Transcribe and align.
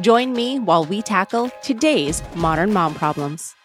Join 0.00 0.32
me 0.32 0.58
while 0.60 0.84
we 0.84 1.02
tackle 1.02 1.50
today's 1.62 2.22
modern 2.36 2.72
mom 2.72 2.94
problems. 2.94 3.57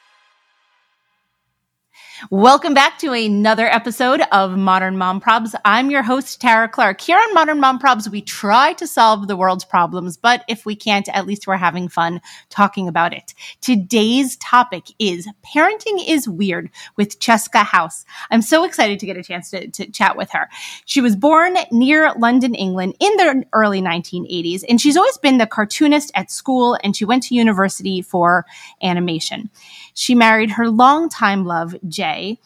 Welcome 2.30 2.74
back 2.74 3.00
to 3.00 3.12
another 3.12 3.68
episode 3.68 4.22
of 4.32 4.58
Modern 4.58 4.98
Mom 4.98 5.20
Probs. 5.20 5.56
I'm 5.66 5.92
your 5.92 6.04
host, 6.04 6.40
Tara 6.40 6.70
Clark. 6.70 7.02
Here 7.02 7.18
on 7.18 7.34
Modern 7.34 7.60
Mom 7.60 7.80
Probs, 7.80 8.08
we 8.08 8.22
try 8.22 8.72
to 8.74 8.88
solve 8.88 9.28
the 9.28 9.36
world's 9.36 9.66
problems, 9.66 10.16
but 10.16 10.46
if 10.48 10.66
we 10.66 10.74
can't, 10.74 11.10
at 11.10 11.26
least 11.28 11.48
we're 11.48 11.58
having 11.58 11.90
fun 11.90 12.22
talking 12.50 12.88
about 12.88 13.14
it. 13.14 13.34
Today's 13.60 14.38
topic 14.38 14.86
is 15.00 15.28
Parenting 15.46 16.02
is 16.08 16.30
Weird 16.30 16.70
with 16.96 17.20
Chesca 17.20 17.66
Hause. 17.66 18.06
I'm 18.32 18.42
so 18.42 18.64
excited 18.64 19.00
to 19.00 19.06
get 19.06 19.18
a 19.18 19.24
chance 19.24 19.50
to, 19.50 19.68
to 19.72 19.92
chat 19.92 20.16
with 20.16 20.32
her. 20.32 20.48
She 20.86 21.02
was 21.02 21.18
born 21.18 21.58
near 21.72 22.14
London, 22.14 22.56
England 22.56 22.96
in 23.02 23.12
the 23.18 23.44
early 23.52 23.82
1980s, 23.82 24.64
and 24.70 24.80
she's 24.80 24.96
always 24.96 25.18
been 25.18 25.40
the 25.40 25.48
cartoonist 25.48 26.12
at 26.16 26.32
school, 26.32 26.78
and 26.84 26.96
she 26.96 27.04
went 27.04 27.24
to 27.24 27.36
university 27.36 28.02
for 28.02 28.46
animation. 28.82 29.50
She 29.94 30.16
married 30.16 30.52
her 30.52 30.70
longtime 30.70 31.46
love, 31.46 31.76
Jay, 31.88 32.40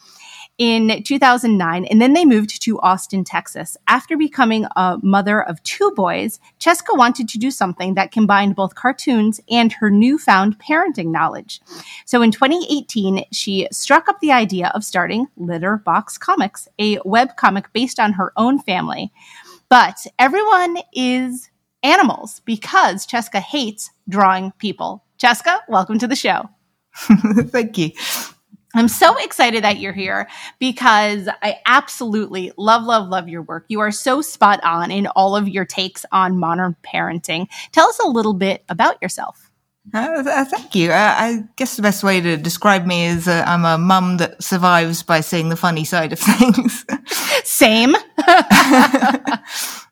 in 0.58 1.04
2009, 1.04 1.84
and 1.84 2.02
then 2.02 2.14
they 2.14 2.24
moved 2.24 2.60
to 2.62 2.80
Austin, 2.80 3.22
Texas. 3.22 3.76
After 3.86 4.16
becoming 4.16 4.66
a 4.74 4.98
mother 5.02 5.40
of 5.40 5.62
two 5.62 5.92
boys, 5.92 6.40
Chesca 6.58 6.96
wanted 6.96 7.28
to 7.28 7.38
do 7.38 7.52
something 7.52 7.94
that 7.94 8.10
combined 8.10 8.56
both 8.56 8.74
cartoons 8.74 9.40
and 9.48 9.72
her 9.74 9.88
newfound 9.88 10.58
parenting 10.58 11.12
knowledge. 11.12 11.60
So 12.06 12.22
in 12.22 12.32
2018, 12.32 13.24
she 13.30 13.68
struck 13.70 14.08
up 14.08 14.18
the 14.18 14.32
idea 14.32 14.72
of 14.74 14.84
starting 14.84 15.28
Litterbox 15.38 16.18
Comics, 16.18 16.66
a 16.80 16.98
web 17.04 17.36
comic 17.36 17.72
based 17.72 18.00
on 18.00 18.14
her 18.14 18.32
own 18.36 18.58
family. 18.58 19.12
But 19.68 20.06
everyone 20.18 20.78
is 20.92 21.50
animals 21.84 22.40
because 22.44 23.06
Chesca 23.06 23.38
hates 23.38 23.90
drawing 24.08 24.50
people. 24.58 25.04
Chesca, 25.18 25.60
welcome 25.68 26.00
to 26.00 26.08
the 26.08 26.16
show. 26.16 26.48
Thank 27.50 27.78
you. 27.78 27.90
I'm 28.74 28.88
so 28.88 29.16
excited 29.16 29.64
that 29.64 29.78
you're 29.78 29.94
here 29.94 30.28
because 30.58 31.28
I 31.42 31.58
absolutely 31.66 32.52
love, 32.56 32.84
love, 32.84 33.08
love 33.08 33.28
your 33.28 33.42
work. 33.42 33.64
You 33.68 33.80
are 33.80 33.90
so 33.90 34.20
spot 34.20 34.62
on 34.62 34.90
in 34.90 35.06
all 35.08 35.34
of 35.34 35.48
your 35.48 35.64
takes 35.64 36.04
on 36.12 36.38
modern 36.38 36.76
parenting. 36.84 37.46
Tell 37.72 37.88
us 37.88 37.98
a 37.98 38.06
little 38.06 38.34
bit 38.34 38.64
about 38.68 39.00
yourself. 39.00 39.50
Uh, 39.94 40.22
uh, 40.26 40.44
thank 40.44 40.74
you. 40.74 40.90
Uh, 40.90 41.14
I 41.16 41.44
guess 41.56 41.76
the 41.76 41.82
best 41.82 42.04
way 42.04 42.20
to 42.20 42.36
describe 42.36 42.84
me 42.84 43.06
is 43.06 43.26
uh, 43.26 43.42
I'm 43.46 43.64
a 43.64 43.78
mum 43.78 44.18
that 44.18 44.42
survives 44.42 45.02
by 45.02 45.20
seeing 45.20 45.48
the 45.48 45.56
funny 45.56 45.84
side 45.84 46.12
of 46.12 46.18
things. 46.18 46.84
Same. 47.44 47.94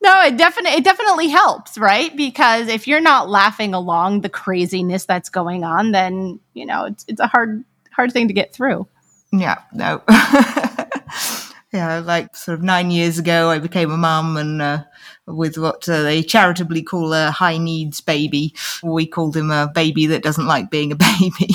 no, 0.06 0.22
it 0.22 0.36
definitely 0.36 0.78
it 0.78 0.84
definitely 0.84 1.28
helps, 1.28 1.76
right? 1.76 2.16
Because 2.16 2.68
if 2.68 2.86
you're 2.86 3.00
not 3.00 3.28
laughing 3.28 3.74
along 3.74 4.20
the 4.20 4.28
craziness 4.28 5.04
that's 5.04 5.28
going 5.28 5.64
on, 5.64 5.90
then 5.90 6.38
you 6.54 6.64
know 6.64 6.84
it's 6.84 7.04
it's 7.08 7.20
a 7.20 7.26
hard 7.26 7.64
hard 7.90 8.12
thing 8.12 8.28
to 8.28 8.34
get 8.34 8.52
through. 8.52 8.86
Yeah. 9.32 9.58
No. 9.72 10.02
yeah, 11.72 11.98
like 12.04 12.36
sort 12.36 12.58
of 12.58 12.64
nine 12.64 12.92
years 12.92 13.18
ago, 13.18 13.50
I 13.50 13.58
became 13.58 13.90
a 13.90 13.96
mum 13.96 14.36
and 14.36 14.62
uh, 14.62 14.84
with 15.26 15.58
what 15.58 15.88
uh, 15.88 16.02
they 16.02 16.22
charitably 16.22 16.82
call 16.82 17.12
a 17.12 17.32
high 17.32 17.58
needs 17.58 18.00
baby. 18.00 18.54
We 18.84 19.06
called 19.06 19.36
him 19.36 19.50
a 19.50 19.70
baby 19.74 20.06
that 20.06 20.22
doesn't 20.22 20.46
like 20.46 20.70
being 20.70 20.92
a 20.92 20.96
baby. 21.18 21.54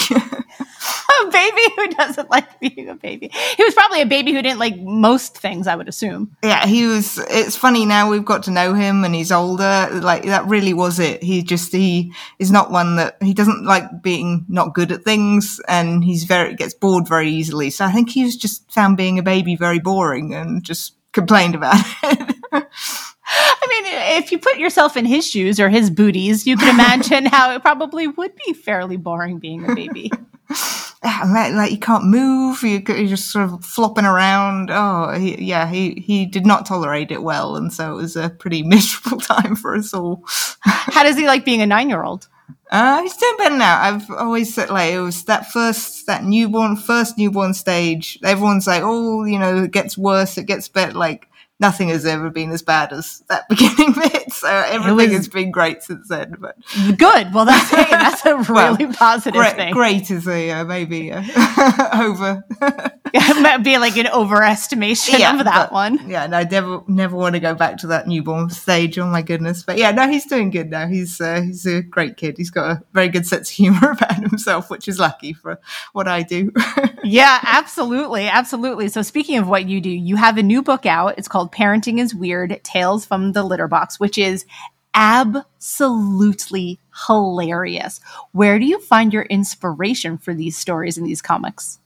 A 1.28 1.32
baby 1.32 1.62
who 1.76 1.88
doesn't 1.90 2.30
like 2.30 2.60
being 2.60 2.90
a 2.90 2.96
baby. 2.96 3.32
He 3.58 3.64
was 3.64 3.74
probably 3.74 4.02
a 4.02 4.06
baby 4.06 4.34
who 4.34 4.42
didn't 4.42 4.60
like 4.60 4.78
most 4.80 5.38
things, 5.38 5.68
I 5.68 5.76
would 5.76 5.88
assume. 5.88 6.36
Yeah, 6.44 6.66
he 6.66 6.86
was. 6.88 7.18
It's 7.30 7.56
funny 7.56 7.86
now 7.86 8.10
we've 8.10 8.26
got 8.26 8.44
to 8.44 8.52
know 8.52 8.74
him 8.74 9.04
and 9.04 9.14
he's 9.14 9.32
older. 9.32 9.90
Like 9.92 10.24
that 10.24 10.46
really 10.46 10.74
was 10.74 11.00
it. 11.00 11.24
He 11.24 11.44
just 11.44 11.72
he 11.72 12.14
is 12.40 12.52
not 12.52 12.72
one 12.72 12.96
that 12.98 13.18
he 13.22 13.34
doesn't 13.34 13.66
like 13.66 14.02
being 14.02 14.46
not 14.48 14.74
good 14.74 14.92
at 14.92 15.04
things, 15.04 15.60
and 15.68 16.04
he's 16.04 16.24
very 16.24 16.56
gets 16.56 16.74
bored 16.74 17.08
very 17.08 17.30
easily. 17.30 17.70
So 17.70 17.86
I 17.86 17.92
think 17.92 18.10
he 18.10 18.24
was 18.24 18.36
just 18.36 18.72
found 18.72 18.98
being 18.98 19.20
a 19.20 19.24
baby 19.24 19.56
very 19.56 19.80
boring 19.80 20.34
and 20.34 20.64
just 20.64 20.94
complained 21.12 21.56
about 21.56 21.84
it. 22.04 22.36
I 23.34 23.68
mean, 23.70 24.18
if 24.18 24.32
you 24.32 24.40
put 24.40 24.58
yourself 24.58 24.98
in 24.98 25.06
his 25.06 25.26
shoes 25.26 25.60
or 25.60 25.70
his 25.70 25.90
booties, 25.90 26.46
you 26.46 26.58
can 26.58 26.74
imagine 26.74 27.26
how 27.32 27.54
it 27.54 27.62
probably 27.62 28.08
would 28.08 28.34
be 28.46 28.54
fairly 28.54 28.98
boring 28.98 29.40
being 29.40 29.70
a 29.70 29.74
baby. 29.74 30.12
like 31.04 31.72
you 31.72 31.80
can't 31.80 32.06
move, 32.06 32.62
you, 32.64 32.78
are 32.78 33.08
just 33.08 33.32
sort 33.32 33.52
of 33.52 33.66
flopping 33.66 34.06
around. 34.06 34.70
Oh, 34.72 35.12
he, 35.18 35.44
yeah, 35.44 35.68
he 35.68 35.96
he 35.96 36.26
did 36.26 36.46
not 36.46 36.66
tolerate 36.66 37.12
it 37.12 37.24
well, 37.24 37.56
and 37.56 37.74
so 37.74 37.94
it 37.94 37.96
was 37.96 38.16
a 38.16 38.30
pretty 38.30 38.64
miserable 38.68 39.20
time 39.20 39.56
for 39.56 39.76
us 39.76 39.94
all. 39.94 40.24
How 40.62 41.04
does 41.04 41.18
he 41.18 41.26
like 41.26 41.46
being 41.46 41.62
a 41.62 41.66
nine-year-old? 41.66 42.28
Uh, 42.70 43.02
he's 43.02 43.18
doing 43.18 43.38
better 43.38 43.58
now. 43.58 43.82
I've 43.82 44.10
always 44.12 44.54
said 44.54 44.70
like 44.70 44.94
it 44.94 45.02
was 45.02 45.26
that 45.26 45.52
first, 45.52 46.06
that 46.08 46.24
newborn, 46.24 46.78
first 46.78 47.18
newborn 47.18 47.54
stage. 47.54 48.18
Everyone's 48.24 48.68
like, 48.68 48.82
oh, 48.84 49.26
you 49.26 49.40
know, 49.40 49.64
it 49.64 49.72
gets 49.72 49.98
worse, 49.98 50.38
it 50.38 50.46
gets 50.46 50.70
better. 50.70 50.94
Like 50.94 51.28
nothing 51.62 51.90
has 51.90 52.06
ever 52.08 52.32
been 52.32 52.52
as 52.52 52.64
bad 52.64 52.92
as 52.92 53.24
that 53.30 53.48
beginning 53.50 53.94
bit. 53.94 54.34
So 54.34 54.50
everything 54.50 55.14
has 55.14 55.28
been 55.28 55.52
great 55.52 55.84
since 55.84 56.08
then. 56.10 56.36
But 56.40 56.58
good. 56.98 57.34
Well, 57.34 57.46
that's 57.46 57.70
hey, 57.70 57.86
that's 57.92 58.26
a 58.26 58.36
really 58.36 58.86
well, 58.86 58.94
positive 58.94 59.40
great, 59.40 59.56
thing. 59.56 59.74
Great 59.74 60.12
is 60.12 60.28
a 60.28 60.52
uh, 60.52 60.66
maybe 60.66 61.12
uh, 61.12 61.24
over. 61.94 62.44
yeah, 63.14 63.58
be 63.58 63.78
like 63.78 63.96
an 63.98 64.08
overestimation 64.08 65.20
yeah, 65.20 65.38
of 65.38 65.46
that 65.46 65.70
but, 65.70 65.72
one. 65.72 66.10
Yeah, 66.10 66.26
no, 66.28 66.38
I 66.38 66.44
never 66.44 66.84
never 66.88 67.16
want 67.16 67.36
to 67.36 67.40
go 67.40 67.54
back 67.54 67.78
to 67.78 67.88
that 67.88 68.08
newborn 68.08 68.50
stage. 68.50 68.98
Oh 68.98 69.06
my 69.06 69.22
goodness! 69.22 69.64
But 69.64 69.78
yeah, 69.78 69.92
no, 69.92 70.10
he's 70.10 70.26
doing 70.26 70.50
good 70.50 70.72
now. 70.72 70.88
He's 70.88 71.22
uh, 71.22 71.42
he's 71.42 71.66
a 71.68 71.84
great 71.84 72.18
kid. 72.18 72.38
He's 72.38 72.50
got 72.50 72.72
a 72.72 72.84
very 72.94 73.10
good 73.10 73.28
sense 73.28 73.52
of 73.52 73.56
humor 73.56 73.92
about 73.92 74.16
himself, 74.16 74.70
which 74.72 74.88
is 74.88 74.98
lucky 74.98 75.34
for 75.34 75.60
what 75.94 76.08
I 76.08 76.24
do. 76.24 76.52
yeah, 77.04 77.40
absolutely, 77.44 78.28
absolutely. 78.28 78.90
So 78.90 79.04
speaking 79.04 79.38
of 79.38 79.48
what 79.48 79.68
you 79.68 79.80
do, 79.80 79.90
you 79.90 80.16
have 80.16 80.38
a 80.38 80.44
new 80.44 80.64
book 80.64 80.88
out. 80.88 81.16
It's 81.20 81.28
called 81.28 81.51
Parenting 81.52 82.00
is 82.00 82.16
Weird 82.16 82.60
Tales 82.64 83.06
from 83.06 83.34
the 83.34 83.44
Litter 83.44 83.68
Box, 83.68 84.00
which 84.00 84.18
is 84.18 84.46
absolutely 84.94 86.80
hilarious. 87.08 88.00
Where 88.32 88.60
do 88.60 88.66
you 88.66 88.80
find 88.80 89.14
your 89.14 89.24
inspiration 89.24 90.18
for 90.18 90.34
these 90.34 90.58
stories 90.58 90.98
and 90.98 91.06
these 91.06 91.22
comics? 91.22 91.81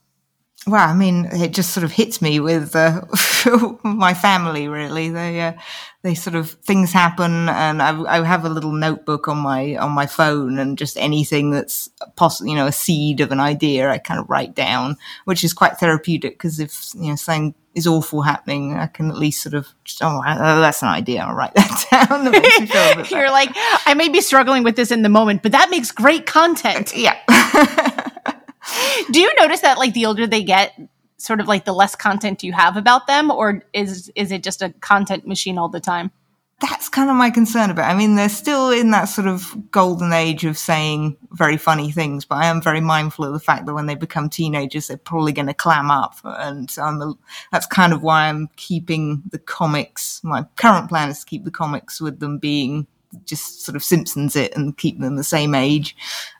Well, 0.68 0.90
I 0.90 0.94
mean, 0.94 1.26
it 1.32 1.54
just 1.54 1.72
sort 1.72 1.84
of 1.84 1.92
hits 1.92 2.22
me 2.22 2.40
with 2.40 2.76
uh, 2.76 3.02
my 3.84 4.16
family. 4.16 4.68
Really, 4.68 5.10
they 5.10 5.42
uh, 5.42 5.54
they 6.02 6.16
sort 6.16 6.36
of 6.36 6.52
things 6.52 6.92
happen, 6.92 7.50
and 7.50 7.82
I, 7.82 8.18
I, 8.18 8.26
have 8.26 8.46
a 8.46 8.50
little 8.50 8.72
notebook 8.72 9.28
on 9.28 9.38
my 9.38 9.76
on 9.76 9.92
my 9.92 10.08
phone, 10.08 10.58
and 10.58 10.76
just 10.78 10.98
anything 10.98 11.52
that's 11.52 11.90
possible, 12.16 12.50
you 12.50 12.56
know, 12.56 12.66
a 12.66 12.72
seed 12.72 13.22
of 13.22 13.32
an 13.32 13.40
idea, 13.40 13.92
I 13.92 14.00
kind 14.00 14.20
of 14.20 14.28
write 14.28 14.56
down, 14.56 14.98
which 15.26 15.44
is 15.44 15.54
quite 15.54 15.78
therapeutic 15.78 16.34
because 16.34 16.60
if 16.60 16.94
you 16.96 17.10
know 17.10 17.16
something 17.16 17.54
is 17.76 17.86
awful 17.86 18.24
happening, 18.24 18.74
I 18.74 18.88
can 18.88 19.12
at 19.12 19.18
least 19.18 19.44
sort 19.44 19.54
of 19.54 19.68
just, 19.84 20.02
oh, 20.02 20.22
that's 20.24 20.82
an 20.82 20.88
idea. 20.88 21.22
I'll 21.22 21.36
write 21.36 21.54
that 21.56 22.08
down. 22.10 23.06
You're 23.12 23.30
like, 23.30 23.50
I 23.54 23.94
may 23.94 24.10
be 24.10 24.22
struggling 24.22 24.64
with 24.64 24.78
this 24.78 24.92
in 24.92 25.04
the 25.04 25.10
moment, 25.10 25.44
but 25.44 25.52
that 25.52 25.70
makes 25.70 25.92
great 25.92 26.26
content. 26.26 26.96
Yeah. 26.96 27.92
Do 29.12 29.20
you 29.20 29.34
notice 29.40 29.62
that 29.62 29.78
like 29.78 29.94
the 29.94 30.06
older 30.06 30.28
they 30.28 30.44
get, 30.44 30.80
sort 31.18 31.40
of 31.40 31.48
like 31.48 31.66
the 31.66 31.74
less 31.74 31.96
content 31.96 32.44
you 32.44 32.54
have 32.54 32.78
about 32.78 33.08
them, 33.08 33.32
or 33.32 33.64
is 33.74 34.12
is 34.16 34.32
it 34.32 34.44
just 34.44 34.62
a 34.62 34.70
content 34.82 35.28
machine 35.28 35.58
all 35.58 35.70
the 35.70 35.80
time? 35.80 36.12
That's 36.62 36.88
kind 36.88 37.10
of 37.10 37.18
my 37.18 37.32
concern 37.32 37.70
about. 37.70 37.90
It. 37.90 37.94
I 37.94 37.98
mean, 37.98 38.16
they're 38.16 38.30
still 38.30 38.70
in 38.70 38.92
that 38.92 39.06
sort 39.06 39.28
of 39.28 39.72
golden 39.72 40.14
age 40.14 40.46
of 40.46 40.58
saying 40.58 41.18
very 41.32 41.58
funny 41.58 41.92
things, 41.92 42.24
but 42.24 42.36
I 42.36 42.46
am 42.46 42.62
very 42.62 42.80
mindful 42.80 43.26
of 43.26 43.34
the 43.34 43.42
fact 43.42 43.66
that 43.66 43.74
when 43.74 43.88
they 43.88 43.96
become 43.96 44.30
teenagers, 44.30 44.88
they're 44.88 44.96
probably 44.96 45.34
going 45.34 45.48
to 45.48 45.54
clam 45.54 45.92
up, 45.92 46.16
and 46.24 46.70
that's 47.52 47.66
kind 47.68 47.92
of 47.92 48.04
why 48.04 48.30
I'm 48.30 48.50
keeping 48.56 49.24
the 49.32 49.40
comics. 49.40 50.22
My 50.24 50.46
current 50.56 50.88
plan 50.88 51.10
is 51.10 51.20
to 51.20 51.26
keep 51.26 51.44
the 51.44 51.52
comics 51.52 52.00
with 52.00 52.20
them 52.20 52.38
being 52.38 52.88
just 53.26 53.64
sort 53.64 53.76
of 53.76 53.84
Simpsons 53.84 54.36
it 54.36 54.56
and 54.56 54.78
keep 54.78 55.00
them 55.00 55.16
the 55.16 55.24
same 55.24 55.56
age. 55.56 55.96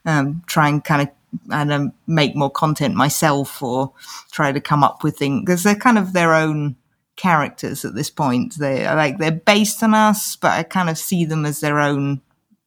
Um, 0.06 0.44
try 0.46 0.70
and 0.70 0.84
kind 0.84 1.02
of 1.02 1.10
and 1.52 1.72
um, 1.72 1.94
make 2.08 2.36
more 2.36 2.50
content 2.50 2.96
myself 2.96 3.62
or 3.62 3.94
try 4.32 4.52
to 4.52 4.62
come 4.62 4.84
up 4.84 5.04
with 5.04 5.18
things 5.18 5.42
because 5.42 5.64
they're 5.64 5.76
kind 5.76 5.98
of 5.98 6.14
their 6.14 6.34
own 6.34 6.76
characters 7.16 7.86
at 7.86 7.96
this 7.96 8.10
point. 8.10 8.56
They 8.58 8.86
are 8.86 8.96
like 8.96 9.18
they're 9.18 9.32
based 9.32 9.82
on 9.84 9.94
us, 9.94 10.36
but 10.36 10.52
I 10.52 10.64
kind 10.64 10.90
of 10.90 10.98
see 10.98 11.26
them 11.26 11.46
as 11.46 11.60
their 11.60 11.80
own 11.80 12.22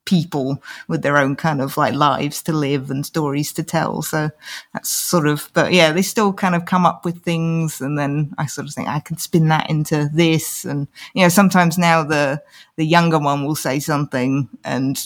people 0.09 0.63
with 0.89 1.03
their 1.03 1.19
own 1.19 1.37
kind 1.37 1.61
of 1.61 1.77
like 1.77 1.93
lives 1.93 2.43
to 2.43 2.53
live 2.53 2.91
and 2.91 3.05
stories 3.05 3.53
to 3.53 3.63
tell. 3.63 4.01
So 4.01 4.31
that's 4.73 4.89
sort 4.89 5.27
of, 5.27 5.51
but 5.53 5.73
yeah, 5.73 5.93
they 5.93 6.01
still 6.01 6.33
kind 6.33 6.55
of 6.55 6.65
come 6.65 6.87
up 6.87 7.05
with 7.05 7.23
things, 7.23 7.81
and 7.81 7.99
then 7.99 8.35
I 8.39 8.47
sort 8.47 8.67
of 8.67 8.75
think 8.75 8.89
I 8.89 9.01
can 9.01 9.19
spin 9.19 9.49
that 9.49 9.69
into 9.69 10.09
this, 10.13 10.65
and 10.65 10.89
you 11.15 11.23
know, 11.23 11.29
sometimes 11.29 11.77
now 11.79 12.03
the 12.03 12.43
the 12.77 12.87
younger 12.87 13.19
one 13.19 13.45
will 13.45 13.55
say 13.55 13.81
something 13.81 14.49
and 14.65 14.99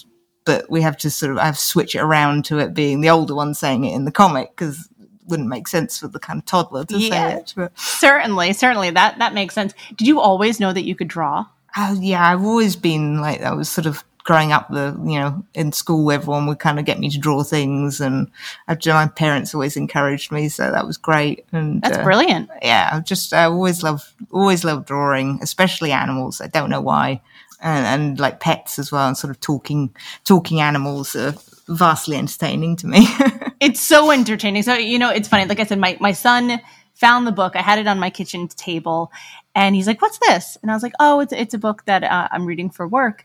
but 0.44 0.70
we 0.70 0.82
have 0.82 0.96
to 0.98 1.10
sort 1.10 1.32
of 1.32 1.38
I 1.38 1.46
have 1.46 1.58
switch 1.58 1.94
it 1.94 2.00
around 2.00 2.44
to 2.46 2.58
it 2.58 2.74
being 2.74 3.00
the 3.00 3.10
older 3.10 3.34
one 3.34 3.54
saying 3.54 3.84
it 3.84 3.94
in 3.94 4.04
the 4.04 4.12
comic 4.12 4.50
because 4.56 4.88
wouldn't 5.26 5.48
make 5.48 5.68
sense 5.68 5.98
for 5.98 6.08
the 6.08 6.18
kind 6.18 6.38
of 6.38 6.46
toddler 6.46 6.84
to 6.84 6.98
yeah, 6.98 7.08
say 7.10 7.38
it. 7.38 7.52
But. 7.56 7.78
Certainly, 7.78 8.52
certainly 8.54 8.90
that 8.90 9.18
that 9.18 9.34
makes 9.34 9.54
sense. 9.54 9.72
Did 9.96 10.06
you 10.06 10.20
always 10.20 10.60
know 10.60 10.72
that 10.72 10.84
you 10.84 10.94
could 10.94 11.08
draw? 11.08 11.46
Uh, 11.76 11.96
yeah, 11.98 12.28
I've 12.28 12.44
always 12.44 12.76
been 12.76 13.20
like 13.20 13.40
I 13.40 13.52
was 13.54 13.68
sort 13.68 13.86
of 13.86 14.04
growing 14.24 14.52
up. 14.52 14.68
The 14.68 14.98
you 15.04 15.18
know 15.18 15.44
in 15.54 15.72
school, 15.72 16.10
everyone 16.10 16.46
would 16.46 16.58
kind 16.58 16.78
of 16.78 16.84
get 16.84 16.98
me 16.98 17.08
to 17.10 17.18
draw 17.18 17.42
things, 17.42 18.00
and 18.00 18.30
my 18.68 19.06
parents 19.06 19.54
always 19.54 19.76
encouraged 19.76 20.32
me, 20.32 20.48
so 20.48 20.70
that 20.70 20.86
was 20.86 20.96
great. 20.96 21.46
And 21.52 21.80
that's 21.82 21.98
uh, 21.98 22.04
brilliant. 22.04 22.50
Yeah, 22.60 22.90
I 22.92 23.00
just 23.00 23.32
I 23.32 23.44
always 23.44 23.82
love 23.82 24.12
always 24.30 24.64
love 24.64 24.86
drawing, 24.86 25.38
especially 25.42 25.92
animals. 25.92 26.40
I 26.40 26.48
don't 26.48 26.70
know 26.70 26.80
why 26.80 27.20
and, 27.62 27.86
and 27.86 28.20
like 28.20 28.40
pets 28.40 28.78
as 28.78 28.92
well, 28.92 29.06
and 29.06 29.16
sort 29.16 29.30
of 29.30 29.40
talking 29.40 29.94
talking 30.24 30.60
animals 30.60 31.16
are 31.16 31.34
vastly 31.68 32.16
entertaining 32.16 32.76
to 32.76 32.86
me. 32.86 33.06
it's 33.60 33.80
so 33.80 34.10
entertaining. 34.10 34.62
So 34.62 34.74
you 34.74 34.98
know, 34.98 35.10
it's 35.10 35.28
funny. 35.28 35.46
Like 35.46 35.60
I 35.60 35.64
said, 35.64 35.78
my 35.78 35.96
my 36.00 36.12
son 36.12 36.60
found 36.94 37.26
the 37.26 37.32
book. 37.32 37.56
I 37.56 37.62
had 37.62 37.78
it 37.78 37.86
on 37.86 37.98
my 37.98 38.10
kitchen 38.10 38.48
table, 38.48 39.12
and 39.54 39.74
he's 39.74 39.86
like, 39.86 40.02
"What's 40.02 40.18
this?" 40.18 40.58
And 40.62 40.70
I 40.70 40.74
was 40.74 40.82
like, 40.82 40.94
"Oh, 41.00 41.20
it's 41.20 41.32
it's 41.32 41.54
a 41.54 41.58
book 41.58 41.84
that 41.86 42.04
uh, 42.04 42.28
I'm 42.30 42.46
reading 42.46 42.70
for 42.70 42.86
work." 42.86 43.24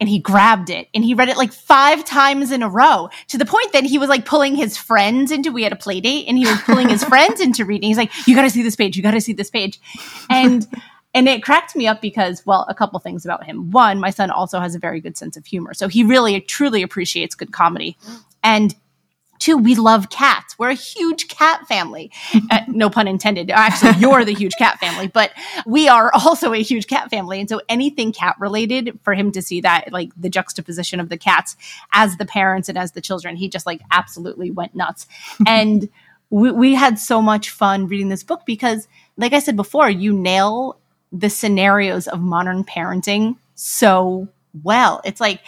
And 0.00 0.08
he 0.08 0.18
grabbed 0.18 0.70
it 0.70 0.88
and 0.92 1.04
he 1.04 1.14
read 1.14 1.28
it 1.28 1.36
like 1.36 1.52
five 1.52 2.04
times 2.04 2.50
in 2.50 2.64
a 2.64 2.68
row 2.68 3.10
to 3.28 3.38
the 3.38 3.46
point 3.46 3.72
that 3.72 3.84
he 3.84 3.96
was 3.96 4.08
like 4.08 4.26
pulling 4.26 4.56
his 4.56 4.76
friends 4.76 5.30
into. 5.30 5.52
We 5.52 5.62
had 5.62 5.72
a 5.72 5.76
play 5.76 6.00
date 6.00 6.26
and 6.26 6.36
he 6.36 6.44
was 6.44 6.60
pulling 6.62 6.88
his 6.88 7.04
friends 7.12 7.40
into 7.40 7.64
reading. 7.64 7.88
He's 7.88 7.96
like, 7.96 8.10
"You 8.26 8.34
got 8.34 8.42
to 8.42 8.50
see 8.50 8.62
this 8.62 8.76
page. 8.76 8.96
You 8.96 9.02
got 9.02 9.12
to 9.12 9.20
see 9.20 9.34
this 9.34 9.50
page," 9.50 9.80
and 10.28 10.66
and 11.14 11.28
it 11.28 11.42
cracked 11.42 11.76
me 11.76 11.86
up 11.86 12.00
because, 12.02 12.44
well, 12.44 12.66
a 12.68 12.74
couple 12.74 12.98
things 12.98 13.24
about 13.24 13.44
him. 13.44 13.70
One, 13.70 14.00
my 14.00 14.10
son 14.10 14.30
also 14.30 14.58
has 14.60 14.74
a 14.74 14.78
very 14.78 15.00
good 15.00 15.16
sense 15.16 15.36
of 15.36 15.46
humor. 15.46 15.72
So 15.72 15.88
he 15.88 16.02
really, 16.02 16.40
truly 16.40 16.82
appreciates 16.82 17.34
good 17.34 17.52
comedy. 17.52 17.96
And 18.42 18.74
two, 19.38 19.56
we 19.56 19.74
love 19.74 20.10
cats. 20.10 20.58
We're 20.58 20.70
a 20.70 20.74
huge 20.74 21.28
cat 21.28 21.66
family. 21.66 22.10
Uh, 22.50 22.60
no 22.68 22.90
pun 22.90 23.08
intended. 23.08 23.50
Actually, 23.50 23.92
you're 23.98 24.24
the 24.24 24.34
huge 24.34 24.52
cat 24.58 24.78
family, 24.78 25.08
but 25.08 25.32
we 25.66 25.88
are 25.88 26.10
also 26.12 26.52
a 26.52 26.62
huge 26.62 26.86
cat 26.86 27.08
family. 27.08 27.40
And 27.40 27.48
so 27.48 27.60
anything 27.68 28.12
cat 28.12 28.36
related 28.38 28.98
for 29.02 29.14
him 29.14 29.32
to 29.32 29.40
see 29.40 29.62
that, 29.62 29.90
like 29.92 30.10
the 30.16 30.28
juxtaposition 30.28 31.00
of 31.00 31.08
the 31.08 31.16
cats 31.16 31.56
as 31.92 32.16
the 32.16 32.26
parents 32.26 32.68
and 32.68 32.76
as 32.76 32.92
the 32.92 33.00
children, 33.00 33.36
he 33.36 33.48
just 33.48 33.66
like 33.66 33.80
absolutely 33.90 34.50
went 34.50 34.74
nuts. 34.74 35.06
and 35.46 35.88
we, 36.28 36.50
we 36.50 36.74
had 36.74 36.98
so 36.98 37.22
much 37.22 37.50
fun 37.50 37.86
reading 37.86 38.08
this 38.08 38.22
book 38.22 38.42
because, 38.44 38.88
like 39.16 39.32
I 39.32 39.38
said 39.38 39.56
before, 39.56 39.88
you 39.88 40.12
nail 40.12 40.78
the 41.14 41.30
scenarios 41.30 42.08
of 42.08 42.20
modern 42.20 42.64
parenting 42.64 43.36
so 43.54 44.28
well. 44.62 45.00
It's 45.04 45.20
like, 45.20 45.40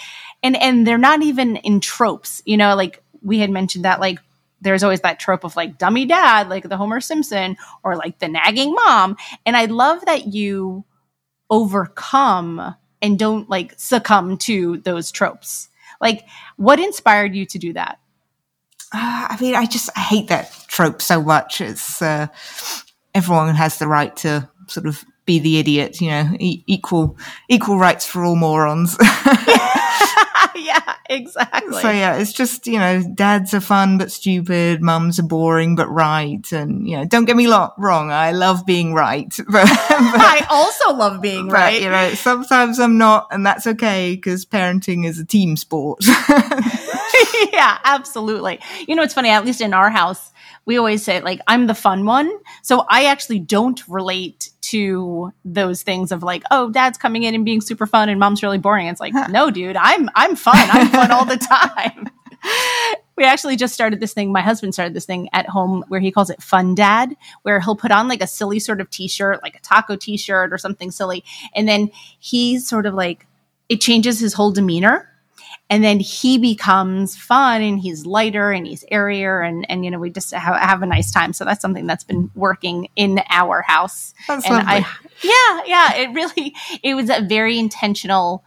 and 0.43 0.57
and 0.57 0.87
they're 0.87 0.97
not 0.97 1.23
even 1.23 1.57
in 1.57 1.81
tropes. 1.81 2.41
You 2.47 2.57
know, 2.57 2.75
like 2.77 3.03
we 3.23 3.41
had 3.41 3.51
mentioned 3.51 3.85
that 3.85 4.01
like 4.01 4.19
there's 4.61 4.85
always 4.85 5.01
that 5.01 5.19
trope 5.19 5.45
of 5.45 5.57
like 5.57 5.77
dummy 5.77 6.07
dad, 6.07 6.49
like 6.49 6.69
the 6.69 6.77
Homer 6.77 7.01
Simpson, 7.01 7.57
or 7.83 7.97
like 7.97 8.21
the 8.21 8.29
nagging 8.29 8.75
mom. 8.75 9.17
And 9.45 9.57
I 9.57 9.67
love 9.67 10.05
that 10.07 10.33
you 10.33 10.85
overcome 11.51 12.75
and 13.03 13.19
don't 13.19 13.51
like 13.51 13.75
succumb 13.77 14.39
to 14.39 14.79
those 14.79 15.11
tropes. 15.11 15.69
Like, 16.01 16.27
what 16.57 16.79
inspired 16.79 17.35
you 17.35 17.45
to 17.47 17.59
do 17.59 17.73
that? 17.73 17.99
Uh, 18.93 19.27
I 19.31 19.37
mean, 19.41 19.55
I 19.55 19.67
just 19.67 19.91
I 19.97 20.01
hate 20.01 20.29
that 20.29 20.53
trope 20.69 21.03
so 21.03 21.23
much. 21.23 21.61
It's 21.61 22.01
uh, 22.01 22.29
everyone 23.15 23.55
has 23.55 23.79
the 23.79 23.89
right 23.89 24.15
to 24.19 24.49
sort 24.69 24.87
of 24.87 25.05
be 25.27 25.39
the 25.41 25.59
idiot, 25.59 26.01
you 26.01 26.11
know, 26.11 26.31
e- 26.39 26.63
equal 26.67 27.17
equal 27.49 27.79
rights 27.79 28.07
for 28.07 28.25
all 28.25 28.37
morons. 28.37 28.97
yeah, 30.55 30.95
exactly. 31.11 31.83
So 31.83 31.91
yeah, 31.91 32.17
it's 32.17 32.33
just 32.33 32.67
you 32.67 32.79
know, 32.79 33.03
dads 33.15 33.53
are 33.53 33.61
fun 33.61 33.99
but 33.99 34.11
stupid, 34.11 34.81
mums 34.83 35.19
are 35.19 35.25
boring 35.25 35.77
but 35.77 35.89
right, 35.89 36.51
and 36.53 36.89
you 36.89 36.97
know, 36.97 37.05
don't 37.05 37.25
get 37.25 37.37
me 37.37 37.49
lo- 37.49 37.73
wrong, 37.77 38.11
I 38.11 38.33
love 38.33 38.65
being 38.65 38.95
right, 38.95 39.35
but, 39.37 39.47
but 39.49 39.69
I 39.69 40.47
also 40.49 40.95
love 40.95 41.21
being 41.21 41.49
but, 41.49 41.55
right. 41.55 41.83
You 41.83 41.91
know, 41.91 42.15
sometimes 42.15 42.79
I'm 42.79 42.97
not, 42.97 43.29
and 43.31 43.45
that's 43.45 43.67
okay 43.67 44.15
because 44.15 44.47
parenting 44.47 45.05
is 45.05 45.19
a 45.19 45.25
team 45.25 45.57
sport. 45.57 45.99
yeah, 47.53 47.79
absolutely. 47.85 48.61
You 48.87 48.95
know, 48.95 49.03
it's 49.03 49.15
funny. 49.15 49.31
At 49.31 49.45
least 49.45 49.61
in 49.61 49.75
our 49.75 49.91
house, 49.91 50.33
we 50.67 50.77
always 50.77 51.03
say 51.03 51.21
like 51.21 51.41
I'm 51.47 51.67
the 51.67 51.75
fun 51.75 52.05
one. 52.05 52.31
So 52.63 52.85
I 52.91 53.07
actually 53.07 53.39
don't 53.39 53.81
relate 53.89 54.51
to 54.63 55.33
those 55.45 55.83
things 55.83 56.13
of 56.13 56.23
like, 56.23 56.43
oh, 56.51 56.71
dad's 56.71 56.99
coming 56.99 57.23
in 57.23 57.35
and 57.35 57.45
being 57.45 57.61
super 57.61 57.87
fun 57.87 58.09
and 58.09 58.21
mom's 58.21 58.43
really 58.43 58.59
boring. 58.59 58.89
It's 58.89 59.01
like, 59.01 59.15
no, 59.31 59.51
dude, 59.51 59.77
I'm 59.77 60.11
I'm 60.15 60.37
fun. 60.37 60.57
I'm 60.57 60.89
fun 60.89 61.11
all 61.13 61.25
the 61.25 61.37
time. 61.39 62.11
we 63.17 63.25
actually 63.25 63.57
just 63.57 63.75
started 63.75 64.01
this 64.01 64.13
thing. 64.13 64.33
My 64.33 64.43
husband 64.43 64.75
started 64.75 64.93
this 64.93 65.07
thing 65.07 65.29
at 65.33 65.49
home 65.49 65.85
where 65.89 66.01
he 66.01 66.13
calls 66.13 66.31
it 66.31 66.43
Fun 66.43 66.75
Dad, 66.75 67.17
where 67.43 67.61
he'll 67.61 67.77
put 67.77 67.93
on 67.93 68.09
like 68.09 68.23
a 68.23 68.27
silly 68.27 68.59
sort 68.59 68.81
of 68.81 68.91
t-shirt, 68.91 69.43
like 69.43 69.57
a 69.57 69.61
taco 69.61 69.97
t-shirt 69.97 70.53
or 70.53 70.59
something 70.59 70.91
silly, 70.91 71.25
and 71.55 71.69
then 71.69 71.91
he's 72.19 72.69
sort 72.69 72.87
of 72.87 72.95
like 72.95 73.27
it 73.69 73.81
changes 73.81 74.21
his 74.21 74.35
whole 74.35 74.53
demeanor 74.53 75.09
and 75.69 75.83
then 75.83 75.99
he 75.99 76.39
becomes 76.39 77.17
fun 77.17 77.61
and 77.61 77.81
he's 77.81 78.07
lighter 78.07 78.53
and 78.53 78.67
he's 78.67 78.85
airier 78.91 79.41
and 79.41 79.69
and 79.71 79.85
you 79.85 79.91
know 79.91 79.99
we 79.99 80.11
just 80.11 80.33
have, 80.33 80.57
have 80.57 80.83
a 80.83 80.87
nice 80.87 81.11
time 81.11 81.33
so 81.33 81.45
that's 81.45 81.63
something 81.63 81.87
that's 81.87 82.05
been 82.05 82.31
working 82.35 82.89
in 82.97 83.21
our 83.31 83.63
house 83.63 84.15
that's 84.29 84.47
and 84.47 84.55
lovely. 84.55 84.73
i 84.73 84.87
yeah 85.23 85.63
yeah 85.67 86.03
it 86.03 86.13
really 86.15 86.55
it 86.83 86.95
was 86.95 87.11
a 87.11 87.23
very 87.23 87.59
intentional 87.59 88.45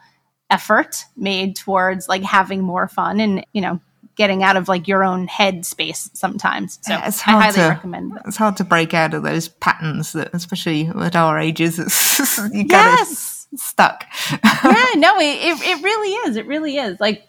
effort 0.49 1.05
made 1.15 1.55
towards 1.55 2.07
like 2.07 2.23
having 2.23 2.61
more 2.61 2.87
fun 2.87 3.19
and 3.19 3.45
you 3.53 3.61
know 3.61 3.79
getting 4.15 4.43
out 4.43 4.57
of 4.57 4.67
like 4.67 4.85
your 4.85 5.01
own 5.01 5.27
head 5.27 5.65
space 5.65 6.09
sometis. 6.13 6.77
So 6.81 6.91
yeah, 6.91 7.07
it's 7.07 7.21
hard 7.21 7.37
I 7.37 7.41
highly 7.43 7.55
to, 7.55 7.69
recommend 7.69 8.11
that. 8.11 8.23
It's 8.27 8.35
hard 8.35 8.57
to 8.57 8.65
break 8.65 8.93
out 8.93 9.13
of 9.13 9.23
those 9.23 9.47
patterns 9.47 10.11
that, 10.11 10.31
especially 10.33 10.87
at 10.87 11.15
our 11.15 11.39
ages, 11.39 11.79
it's, 11.79 12.37
you 12.53 12.65
yes 12.67 13.38
stuck. 13.55 14.05
yeah, 14.43 14.85
no, 14.95 15.17
it, 15.19 15.23
it, 15.23 15.61
it 15.61 15.83
really 15.83 16.09
is. 16.09 16.35
It 16.35 16.45
really 16.47 16.77
is. 16.77 16.99
Like 16.99 17.27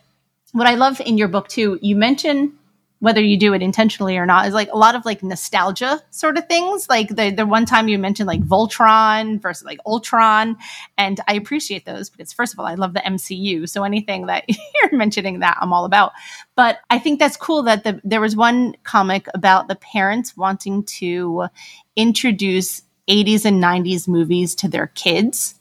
what 0.52 0.66
I 0.66 0.74
love 0.74 1.00
in 1.00 1.18
your 1.18 1.28
book 1.28 1.48
too, 1.48 1.78
you 1.80 1.96
mention 1.96 2.58
whether 3.00 3.22
you 3.22 3.38
do 3.38 3.54
it 3.54 3.62
intentionally 3.62 4.18
or 4.18 4.26
not 4.26 4.46
is 4.46 4.52
like 4.52 4.70
a 4.70 4.76
lot 4.76 4.94
of 4.94 5.06
like 5.06 5.22
nostalgia 5.22 6.00
sort 6.10 6.36
of 6.36 6.46
things. 6.46 6.86
Like 6.88 7.08
the 7.08 7.30
the 7.30 7.46
one 7.46 7.64
time 7.64 7.88
you 7.88 7.98
mentioned 7.98 8.26
like 8.26 8.42
Voltron 8.42 9.40
versus 9.40 9.64
like 9.64 9.80
Ultron, 9.86 10.56
and 10.98 11.18
I 11.26 11.34
appreciate 11.34 11.86
those 11.86 12.10
because 12.10 12.32
first 12.32 12.52
of 12.52 12.60
all, 12.60 12.66
I 12.66 12.74
love 12.74 12.92
the 12.92 13.00
MCU, 13.00 13.68
so 13.68 13.84
anything 13.84 14.26
that 14.26 14.44
you're 14.48 14.96
mentioning 14.96 15.40
that 15.40 15.56
I'm 15.60 15.72
all 15.72 15.86
about. 15.86 16.12
But 16.54 16.78
I 16.90 16.98
think 16.98 17.18
that's 17.18 17.38
cool 17.38 17.62
that 17.64 17.84
the, 17.84 18.00
there 18.04 18.20
was 18.20 18.36
one 18.36 18.76
comic 18.84 19.26
about 19.34 19.68
the 19.68 19.76
parents 19.76 20.36
wanting 20.36 20.84
to 20.84 21.46
introduce 21.96 22.82
80s 23.08 23.44
and 23.44 23.62
90s 23.62 24.06
movies 24.06 24.54
to 24.56 24.68
their 24.68 24.88
kids 24.88 25.54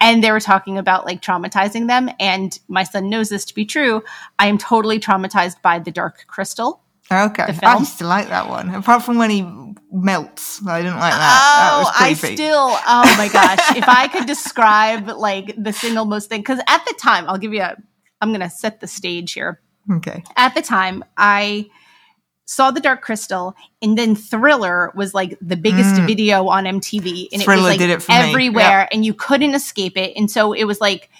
and 0.00 0.22
they 0.22 0.30
were 0.30 0.40
talking 0.40 0.78
about 0.78 1.04
like 1.04 1.20
traumatizing 1.20 1.88
them 1.88 2.10
and 2.18 2.58
my 2.68 2.82
son 2.82 3.08
knows 3.08 3.28
this 3.28 3.44
to 3.44 3.54
be 3.54 3.64
true 3.64 4.02
i 4.38 4.46
am 4.46 4.58
totally 4.58 4.98
traumatized 4.98 5.60
by 5.62 5.78
the 5.78 5.90
dark 5.90 6.24
crystal 6.26 6.82
Okay, 7.10 7.44
I 7.62 7.78
used 7.78 7.98
to 7.98 8.06
like 8.06 8.28
that 8.28 8.48
one. 8.48 8.74
Apart 8.74 9.02
from 9.02 9.18
when 9.18 9.28
he 9.28 9.42
melts, 9.90 10.64
I 10.66 10.80
didn't 10.80 10.98
like 10.98 11.12
that. 11.12 11.82
Oh, 11.84 11.92
that 11.98 12.00
I 12.00 12.14
still. 12.14 12.78
Oh 12.86 13.14
my 13.18 13.28
gosh! 13.30 13.76
if 13.76 13.86
I 13.86 14.08
could 14.08 14.26
describe 14.26 15.08
like 15.08 15.54
the 15.58 15.72
single 15.72 16.06
most 16.06 16.30
thing, 16.30 16.40
because 16.40 16.60
at 16.66 16.84
the 16.86 16.94
time, 16.98 17.28
I'll 17.28 17.38
give 17.38 17.52
you 17.52 17.60
a. 17.60 17.76
I'm 18.22 18.30
going 18.30 18.40
to 18.40 18.48
set 18.48 18.80
the 18.80 18.86
stage 18.86 19.32
here. 19.32 19.60
Okay. 19.90 20.22
At 20.36 20.54
the 20.54 20.62
time, 20.62 21.04
I 21.16 21.68
saw 22.44 22.70
the 22.70 22.80
Dark 22.80 23.02
Crystal, 23.02 23.54
and 23.80 23.96
then 23.96 24.14
Thriller 24.14 24.92
was 24.94 25.14
like 25.14 25.38
the 25.40 25.56
biggest 25.56 25.94
mm. 25.94 26.06
video 26.06 26.48
on 26.48 26.64
MTV, 26.64 27.28
and 27.32 27.42
Thriller 27.42 27.70
it 27.70 27.80
was 27.80 27.80
like 27.80 27.80
it 27.80 28.10
everywhere, 28.10 28.80
yep. 28.80 28.88
and 28.92 29.04
you 29.04 29.14
couldn't 29.14 29.54
escape 29.54 29.96
it. 29.96 30.12
And 30.16 30.30
so 30.30 30.52
it 30.52 30.64
was 30.64 30.80
like 30.80 31.10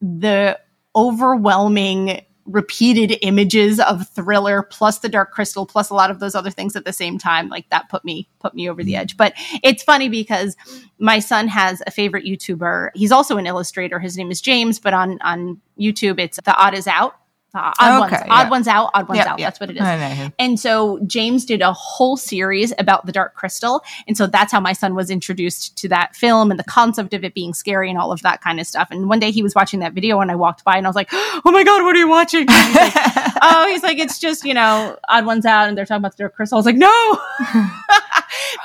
the 0.00 0.58
overwhelming 0.94 2.22
repeated 2.48 3.18
images 3.20 3.78
of 3.78 4.08
thriller 4.08 4.62
plus 4.62 5.00
the 5.00 5.08
dark 5.08 5.32
crystal 5.32 5.66
plus 5.66 5.90
a 5.90 5.94
lot 5.94 6.10
of 6.10 6.18
those 6.18 6.34
other 6.34 6.50
things 6.50 6.74
at 6.74 6.86
the 6.86 6.92
same 6.94 7.18
time 7.18 7.48
like 7.50 7.68
that 7.68 7.88
put 7.90 8.04
me 8.06 8.26
put 8.40 8.54
me 8.54 8.70
over 8.70 8.82
the 8.82 8.96
edge 8.96 9.18
but 9.18 9.34
it's 9.62 9.82
funny 9.82 10.08
because 10.08 10.56
my 10.98 11.18
son 11.18 11.46
has 11.46 11.82
a 11.86 11.90
favorite 11.90 12.24
youtuber 12.24 12.88
he's 12.94 13.12
also 13.12 13.36
an 13.36 13.46
illustrator 13.46 13.98
his 13.98 14.16
name 14.16 14.30
is 14.30 14.40
james 14.40 14.78
but 14.78 14.94
on 14.94 15.18
on 15.20 15.60
youtube 15.78 16.18
it's 16.18 16.40
the 16.40 16.56
odd 16.56 16.72
is 16.72 16.86
out 16.86 17.16
Uh, 17.58 17.72
odd 17.80 18.06
okay, 18.06 18.16
ones, 18.16 18.24
yeah. 18.26 18.34
odd 18.34 18.50
ones 18.50 18.68
out, 18.68 18.90
odd 18.94 19.08
ones 19.08 19.20
out. 19.20 19.38
That's 19.38 19.60
what 19.60 19.70
it 19.70 19.76
is. 19.76 20.32
And 20.38 20.60
so 20.60 21.00
James 21.06 21.44
did 21.44 21.60
a 21.60 21.72
whole 21.72 22.16
series 22.16 22.72
about 22.78 23.06
the 23.06 23.12
Dark 23.12 23.34
Crystal, 23.34 23.82
and 24.06 24.16
so 24.16 24.26
that's 24.26 24.52
how 24.52 24.60
my 24.60 24.72
son 24.72 24.94
was 24.94 25.10
introduced 25.10 25.76
to 25.78 25.88
that 25.88 26.14
film 26.14 26.50
and 26.50 26.58
the 26.58 26.64
concept 26.64 27.14
of 27.14 27.24
it 27.24 27.34
being 27.34 27.54
scary 27.54 27.90
and 27.90 27.98
all 27.98 28.12
of 28.12 28.22
that 28.22 28.40
kind 28.40 28.60
of 28.60 28.66
stuff. 28.66 28.88
And 28.90 29.08
one 29.08 29.18
day 29.18 29.30
he 29.30 29.42
was 29.42 29.54
watching 29.54 29.80
that 29.80 29.92
video, 29.92 30.20
and 30.20 30.30
I 30.30 30.36
walked 30.36 30.64
by, 30.64 30.76
and 30.76 30.86
I 30.86 30.88
was 30.88 30.96
like, 30.96 31.08
"Oh 31.12 31.50
my 31.50 31.64
god, 31.64 31.82
what 31.82 31.96
are 31.96 31.98
you 31.98 32.08
watching?" 32.08 32.46
He's 32.48 32.74
like, 32.76 32.92
oh, 33.42 33.68
he's 33.70 33.82
like, 33.82 33.98
"It's 33.98 34.18
just 34.18 34.44
you 34.44 34.54
know, 34.54 34.96
odd 35.08 35.26
ones 35.26 35.44
out," 35.44 35.68
and 35.68 35.76
they're 35.76 35.86
talking 35.86 36.02
about 36.02 36.16
the 36.16 36.22
Dark 36.22 36.36
Crystal. 36.36 36.56
I 36.56 36.60
was 36.60 36.66
like, 36.66 36.76
"No." 36.76 37.20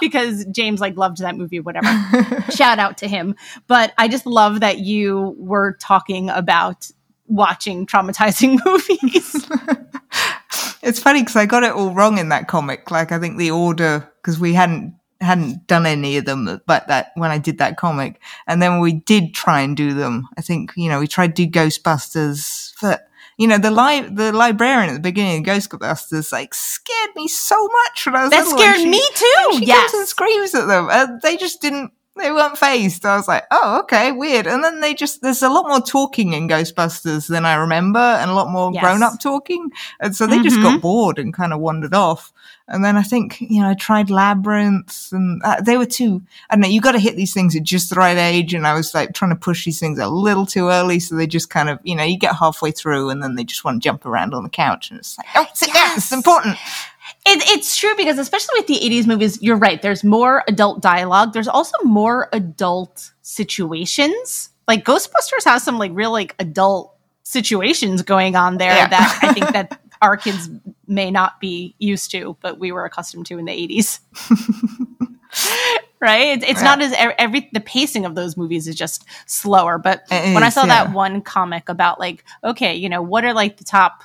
because 0.01 0.45
James 0.45 0.79
like 0.79 0.97
loved 0.97 1.19
that 1.19 1.37
movie, 1.37 1.59
whatever. 1.59 1.87
Shout 2.51 2.79
out 2.79 2.97
to 2.99 3.07
him. 3.07 3.35
But 3.67 3.93
I 3.97 4.07
just 4.07 4.25
love 4.25 4.59
that 4.61 4.79
you 4.79 5.35
were 5.37 5.73
talking 5.79 6.29
about 6.29 6.89
watching 7.27 7.85
traumatizing 7.85 8.59
movies. 8.65 9.47
it's 10.81 10.99
funny 10.99 11.21
because 11.21 11.35
I 11.35 11.45
got 11.45 11.63
it 11.63 11.71
all 11.73 11.93
wrong 11.93 12.17
in 12.17 12.29
that 12.29 12.47
comic. 12.47 12.91
Like 12.91 13.11
I 13.11 13.19
think 13.19 13.37
the 13.37 13.51
order 13.51 14.11
because 14.21 14.39
we 14.39 14.53
hadn't 14.53 14.95
hadn't 15.21 15.67
done 15.67 15.85
any 15.85 16.17
of 16.17 16.25
them, 16.25 16.61
but 16.65 16.87
that 16.87 17.11
when 17.15 17.31
I 17.31 17.37
did 17.37 17.57
that 17.59 17.77
comic, 17.77 18.21
and 18.45 18.61
then 18.61 18.79
we 18.79 18.93
did 18.93 19.33
try 19.33 19.61
and 19.61 19.75
do 19.75 19.93
them. 19.93 20.27
I 20.37 20.41
think 20.41 20.71
you 20.75 20.89
know 20.89 20.99
we 20.99 21.07
tried 21.07 21.35
to 21.35 21.45
do 21.45 21.51
Ghostbusters, 21.51 22.73
but 22.81 23.07
you 23.37 23.47
know 23.47 23.57
the 23.57 23.71
li- 23.71 24.09
the 24.09 24.31
librarian 24.33 24.89
at 24.89 24.93
the 24.95 24.99
beginning 24.99 25.39
of 25.39 25.55
Ghostbusters 25.55 26.31
like 26.31 26.53
scared 26.53 27.15
me 27.15 27.27
so 27.27 27.67
much 27.67 28.05
when 28.05 28.15
I 28.15 28.23
was 28.23 28.31
that 28.31 28.43
little. 28.43 28.59
scared 28.59 28.77
she, 28.77 28.89
me 28.89 29.01
too. 29.15 29.57
She 29.59 29.65
yes, 29.65 29.93
and 29.93 30.07
screams 30.07 30.53
at 30.53 30.67
them, 30.67 30.89
and 30.91 31.21
they 31.21 31.37
just 31.37 31.61
didn't 31.61 31.91
they 32.15 32.31
weren't 32.31 32.57
phased. 32.57 33.05
I 33.05 33.15
was 33.15 33.27
like, 33.27 33.45
oh, 33.49 33.79
okay, 33.81 34.11
weird. 34.11 34.45
And 34.45 34.63
then 34.63 34.81
they 34.81 34.93
just, 34.93 35.21
there's 35.21 35.41
a 35.41 35.49
lot 35.49 35.67
more 35.67 35.81
talking 35.81 36.33
in 36.33 36.47
Ghostbusters 36.47 37.27
than 37.27 37.45
I 37.45 37.55
remember 37.55 37.99
and 37.99 38.29
a 38.29 38.35
lot 38.35 38.51
more 38.51 38.71
yes. 38.71 38.83
grown 38.83 39.01
up 39.01 39.19
talking. 39.19 39.71
And 39.99 40.15
so 40.15 40.27
they 40.27 40.35
mm-hmm. 40.35 40.43
just 40.43 40.61
got 40.61 40.73
mm-hmm. 40.73 40.81
bored 40.81 41.17
and 41.17 41.33
kind 41.33 41.53
of 41.53 41.59
wandered 41.59 41.95
off. 41.95 42.31
And 42.67 42.85
then 42.85 42.97
I 42.97 43.01
think, 43.01 43.41
you 43.41 43.61
know, 43.61 43.69
I 43.69 43.73
tried 43.73 44.09
Labyrinth 44.09 45.09
and 45.11 45.41
uh, 45.43 45.59
they 45.59 45.75
were 45.75 45.85
too, 45.85 46.21
I 46.49 46.55
don't 46.55 46.61
know, 46.61 46.67
you 46.67 46.81
got 46.81 46.93
to 46.93 46.99
hit 46.99 47.15
these 47.15 47.33
things 47.33 47.55
at 47.55 47.63
just 47.63 47.89
the 47.89 47.95
right 47.95 48.17
age. 48.17 48.53
And 48.53 48.65
I 48.65 48.73
was 48.73 48.93
like 48.93 49.13
trying 49.13 49.31
to 49.31 49.35
push 49.35 49.65
these 49.65 49.79
things 49.79 49.97
a 49.99 50.07
little 50.07 50.45
too 50.45 50.69
early. 50.69 50.99
So 50.99 51.15
they 51.15 51.27
just 51.27 51.49
kind 51.49 51.67
of, 51.67 51.79
you 51.83 51.95
know, 51.95 52.03
you 52.03 52.17
get 52.17 52.35
halfway 52.35 52.71
through 52.71 53.09
and 53.09 53.23
then 53.23 53.35
they 53.35 53.43
just 53.43 53.65
want 53.65 53.81
to 53.81 53.85
jump 53.85 54.05
around 54.05 54.33
on 54.33 54.43
the 54.43 54.49
couch 54.49 54.91
and 54.91 54.99
it's 54.99 55.17
like, 55.17 55.27
oh, 55.35 55.47
sit 55.53 55.69
yes. 55.69 55.75
down. 55.75 55.97
It's 55.97 56.11
important. 56.11 56.57
It, 57.25 57.41
it's 57.49 57.77
true 57.77 57.95
because 57.95 58.17
especially 58.17 58.59
with 58.59 58.67
the 58.67 58.79
80s 58.79 59.07
movies, 59.07 59.41
you're 59.41 59.55
right. 59.55 59.81
There's 59.81 60.03
more 60.03 60.43
adult 60.47 60.81
dialogue. 60.81 61.31
There's 61.31 61.47
also 61.47 61.77
more 61.83 62.27
adult 62.33 63.11
situations. 63.21 64.49
Like 64.67 64.83
Ghostbusters 64.83 65.45
has 65.45 65.63
some 65.63 65.79
like 65.79 65.91
real 65.93 66.11
like 66.11 66.35
adult 66.39 66.95
situations 67.23 68.01
going 68.01 68.35
on 68.35 68.57
there 68.57 68.75
yeah. 68.75 68.87
that 68.87 69.19
I 69.21 69.33
think 69.33 69.53
that 69.53 69.79
our 70.01 70.17
kids 70.17 70.49
may 70.85 71.11
not 71.11 71.39
be 71.39 71.75
used 71.79 72.11
to, 72.11 72.35
but 72.41 72.59
we 72.59 72.73
were 72.73 72.83
accustomed 72.83 73.25
to 73.27 73.37
in 73.37 73.45
the 73.45 73.53
80s. 73.53 73.99
right? 76.01 76.37
It's, 76.37 76.43
it's 76.43 76.61
yeah. 76.61 76.63
not 76.65 76.81
as 76.81 76.93
every 77.17 77.49
the 77.53 77.61
pacing 77.61 78.05
of 78.05 78.15
those 78.15 78.35
movies 78.35 78.67
is 78.67 78.75
just 78.75 79.05
slower. 79.25 79.77
But 79.77 80.03
when 80.09 80.43
I 80.43 80.49
saw 80.49 80.65
yeah. 80.65 80.83
that 80.83 80.93
one 80.93 81.21
comic 81.21 81.69
about 81.69 82.01
like, 82.01 82.25
okay, 82.43 82.75
you 82.75 82.89
know, 82.89 83.01
what 83.01 83.23
are 83.23 83.33
like 83.33 83.57
the 83.57 83.63
top 83.63 84.03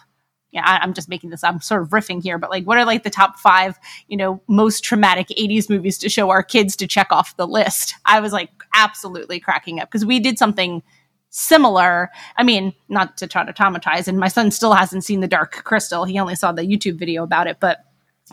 yeah, 0.50 0.62
I, 0.64 0.82
am 0.82 0.94
just 0.94 1.08
making 1.08 1.30
this, 1.30 1.44
I'm 1.44 1.60
sort 1.60 1.82
of 1.82 1.90
riffing 1.90 2.22
here, 2.22 2.38
but 2.38 2.50
like, 2.50 2.64
what 2.64 2.78
are 2.78 2.86
like 2.86 3.02
the 3.02 3.10
top 3.10 3.38
five, 3.38 3.78
you 4.06 4.16
know, 4.16 4.40
most 4.48 4.82
traumatic 4.82 5.28
80s 5.28 5.68
movies 5.68 5.98
to 5.98 6.08
show 6.08 6.30
our 6.30 6.42
kids 6.42 6.74
to 6.76 6.86
check 6.86 7.08
off 7.10 7.36
the 7.36 7.46
list? 7.46 7.94
I 8.06 8.20
was 8.20 8.32
like 8.32 8.50
absolutely 8.74 9.40
cracking 9.40 9.78
up 9.80 9.88
because 9.88 10.06
we 10.06 10.20
did 10.20 10.38
something 10.38 10.82
similar. 11.30 12.10
I 12.36 12.44
mean, 12.44 12.74
not 12.88 13.18
to 13.18 13.26
try 13.26 13.44
to 13.44 13.52
traumatize, 13.52 14.08
and 14.08 14.18
my 14.18 14.28
son 14.28 14.50
still 14.50 14.72
hasn't 14.72 15.04
seen 15.04 15.20
The 15.20 15.28
Dark 15.28 15.64
Crystal. 15.64 16.04
He 16.04 16.18
only 16.18 16.34
saw 16.34 16.52
the 16.52 16.62
YouTube 16.62 16.98
video 16.98 17.22
about 17.22 17.46
it, 17.46 17.58
but 17.60 17.84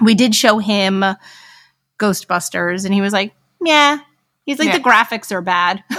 we 0.01 0.15
did 0.15 0.33
show 0.33 0.59
him 0.59 1.03
Ghostbusters, 1.99 2.85
and 2.85 2.93
he 2.93 3.01
was 3.01 3.13
like, 3.13 3.33
yeah. 3.61 3.99
He's 4.45 4.59
like, 4.59 4.69
yeah. 4.69 4.77
the 4.77 4.83
graphics 4.83 5.31
are 5.31 5.41
bad. 5.41 5.83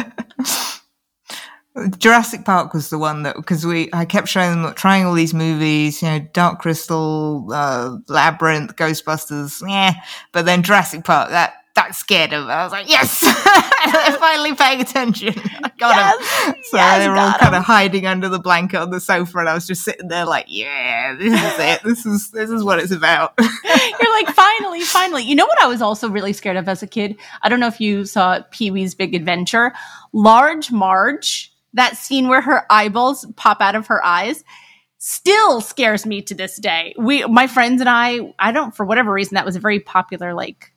Jurassic 1.98 2.44
Park 2.44 2.74
was 2.74 2.90
the 2.90 2.98
one 2.98 3.22
that 3.22 3.36
because 3.36 3.64
we 3.64 3.88
I 3.92 4.04
kept 4.04 4.28
showing 4.28 4.62
them 4.62 4.74
trying 4.74 5.06
all 5.06 5.14
these 5.14 5.32
movies, 5.32 6.02
you 6.02 6.08
know, 6.08 6.18
Dark 6.32 6.60
Crystal, 6.60 7.48
uh, 7.50 7.96
Labyrinth, 8.08 8.76
Ghostbusters, 8.76 9.62
yeah. 9.66 9.94
But 10.32 10.44
then 10.44 10.62
Jurassic 10.62 11.04
Park 11.04 11.30
that 11.30 11.54
that 11.74 11.94
scared 11.94 12.30
them. 12.30 12.50
I 12.50 12.64
was 12.64 12.72
like, 12.72 12.88
yes, 12.88 13.20
they're 13.92 14.18
finally 14.18 14.54
paying 14.54 14.82
attention. 14.82 15.32
I 15.38 15.70
got 15.78 15.94
yes. 15.96 16.56
So 16.68 16.76
yes, 16.76 16.98
they 16.98 17.08
were 17.08 17.16
all 17.16 17.32
kind 17.32 17.54
of 17.54 17.64
hiding 17.64 18.06
under 18.06 18.28
the 18.28 18.38
blanket 18.38 18.76
on 18.78 18.90
the 18.90 19.00
sofa, 19.00 19.38
and 19.38 19.48
I 19.48 19.54
was 19.54 19.66
just 19.66 19.82
sitting 19.82 20.08
there 20.08 20.26
like, 20.26 20.46
yeah, 20.48 21.14
this 21.14 21.32
is 21.32 21.58
it. 21.58 21.82
This 21.92 22.06
is 22.06 22.30
this 22.30 22.50
is 22.50 22.62
what 22.64 22.78
it's 22.78 22.92
about. 22.92 23.32
You're 23.38 24.12
like, 24.12 24.28
finally, 24.28 24.82
finally. 24.82 25.22
You 25.22 25.34
know 25.34 25.46
what 25.46 25.62
I 25.62 25.66
was 25.66 25.80
also 25.80 26.08
really 26.08 26.32
scared 26.32 26.56
of 26.56 26.68
as 26.68 26.82
a 26.82 26.86
kid? 26.86 27.16
I 27.42 27.48
don't 27.48 27.60
know 27.60 27.66
if 27.66 27.80
you 27.80 28.04
saw 28.04 28.40
Pee 28.50 28.70
Wee's 28.70 28.94
Big 28.94 29.14
Adventure. 29.14 29.72
Large 30.12 30.70
Marge 30.70 31.51
that 31.74 31.96
scene 31.96 32.28
where 32.28 32.40
her 32.40 32.66
eyeballs 32.70 33.26
pop 33.36 33.60
out 33.60 33.74
of 33.74 33.86
her 33.86 34.04
eyes 34.04 34.44
still 34.98 35.60
scares 35.60 36.06
me 36.06 36.22
to 36.22 36.34
this 36.34 36.56
day. 36.58 36.94
We, 36.96 37.24
my 37.24 37.46
friends 37.48 37.80
and 37.80 37.90
I, 37.90 38.34
I 38.38 38.52
don't, 38.52 38.74
for 38.74 38.86
whatever 38.86 39.12
reason, 39.12 39.34
that 39.34 39.44
was 39.44 39.56
a 39.56 39.60
very 39.60 39.80
popular 39.80 40.32
like 40.32 40.72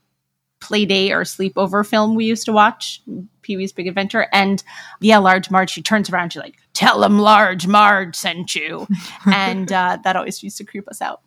play 0.59 0.85
day 0.85 1.11
or 1.11 1.21
sleepover 1.21 1.85
film 1.85 2.15
we 2.15 2.25
used 2.25 2.45
to 2.45 2.51
watch, 2.51 3.01
Pee 3.43 3.55
Wee's 3.55 3.71
Big 3.71 3.87
Adventure. 3.87 4.27
And 4.31 4.63
yeah, 4.99 5.19
Large 5.19 5.51
Marge, 5.51 5.69
she 5.69 5.83
turns 5.83 6.09
around, 6.09 6.33
she's 6.33 6.41
like, 6.41 6.55
tell 6.73 7.03
him 7.03 7.19
Large 7.19 7.67
Marge 7.67 8.15
sent 8.15 8.55
you. 8.55 8.87
and 9.31 9.71
uh, 9.71 9.99
that 10.03 10.15
always 10.15 10.41
used 10.41 10.57
to 10.57 10.63
creep 10.63 10.87
us 10.87 11.01
out. 11.01 11.21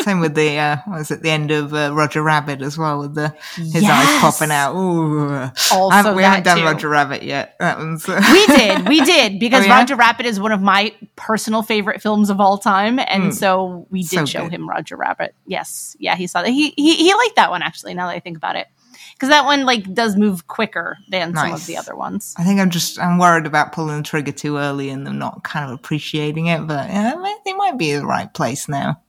Same 0.00 0.20
with 0.20 0.34
the 0.34 0.58
uh, 0.58 0.76
was 0.86 1.10
at 1.10 1.22
the 1.22 1.30
end 1.30 1.50
of 1.50 1.72
uh, 1.72 1.92
Roger 1.94 2.22
Rabbit 2.22 2.60
as 2.60 2.76
well, 2.76 3.00
with 3.00 3.14
the 3.14 3.34
his 3.54 3.82
yes. 3.82 3.84
eyes 3.84 4.20
popping 4.20 4.50
out. 4.50 4.74
Ooh, 4.74 5.50
also 5.72 5.90
haven't, 5.90 6.16
we 6.16 6.22
haven't 6.22 6.44
done 6.44 6.58
too. 6.58 6.64
Roger 6.64 6.88
Rabbit 6.88 7.22
yet. 7.22 7.56
That 7.60 7.78
one's 7.78 8.08
uh... 8.08 8.20
we 8.32 8.46
did, 8.56 8.88
we 8.88 9.00
did 9.00 9.38
because 9.38 9.64
oh, 9.64 9.68
yeah? 9.68 9.78
Roger 9.78 9.96
Rabbit 9.96 10.26
is 10.26 10.40
one 10.40 10.52
of 10.52 10.60
my 10.60 10.94
personal 11.16 11.62
favorite 11.62 12.02
films 12.02 12.30
of 12.30 12.40
all 12.40 12.58
time, 12.58 12.98
and 12.98 13.24
mm. 13.24 13.32
so 13.32 13.86
we 13.90 14.02
did 14.02 14.10
so 14.10 14.24
show 14.24 14.42
good. 14.44 14.52
him 14.52 14.68
Roger 14.68 14.96
Rabbit. 14.96 15.34
Yes, 15.46 15.96
yeah, 15.98 16.16
he 16.16 16.26
saw 16.26 16.42
that. 16.42 16.50
He 16.50 16.70
he 16.76 16.96
he 16.96 17.14
liked 17.14 17.36
that 17.36 17.50
one 17.50 17.62
actually. 17.62 17.94
Now 17.94 18.08
that 18.08 18.16
I 18.16 18.20
think 18.20 18.36
about 18.36 18.56
it 18.56 18.66
because 19.14 19.28
that 19.28 19.44
one 19.44 19.64
like 19.64 19.92
does 19.94 20.16
move 20.16 20.46
quicker 20.46 20.98
than 21.08 21.32
nice. 21.32 21.44
some 21.44 21.54
of 21.54 21.66
the 21.66 21.76
other 21.76 21.94
ones. 21.94 22.34
I 22.36 22.44
think 22.44 22.60
I'm 22.60 22.70
just 22.70 22.98
I'm 22.98 23.18
worried 23.18 23.46
about 23.46 23.72
pulling 23.72 23.98
the 23.98 24.02
trigger 24.02 24.32
too 24.32 24.56
early 24.58 24.90
and 24.90 25.06
them 25.06 25.18
not 25.18 25.44
kind 25.44 25.66
of 25.66 25.72
appreciating 25.72 26.46
it, 26.46 26.66
but 26.66 26.88
yeah, 26.88 27.14
they 27.44 27.52
might 27.52 27.78
be 27.78 27.92
in 27.92 28.00
the 28.00 28.06
right 28.06 28.32
place 28.32 28.68
now. 28.68 29.00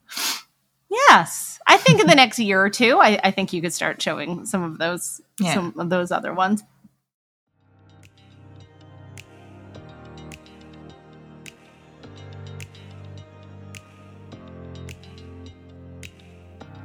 Yes, 0.89 1.59
I 1.67 1.77
think 1.77 1.99
in 1.99 2.07
the 2.07 2.15
next 2.15 2.39
year 2.39 2.63
or 2.63 2.69
two, 2.69 2.99
I, 2.99 3.19
I, 3.23 3.31
think 3.31 3.51
you 3.51 3.61
could 3.61 3.73
start 3.73 4.01
showing 4.01 4.45
some 4.45 4.63
of 4.63 4.77
those 4.77 5.21
yeah. 5.39 5.53
some 5.53 5.73
of 5.77 5.89
those 5.89 6.11
other 6.11 6.33
ones. 6.33 6.63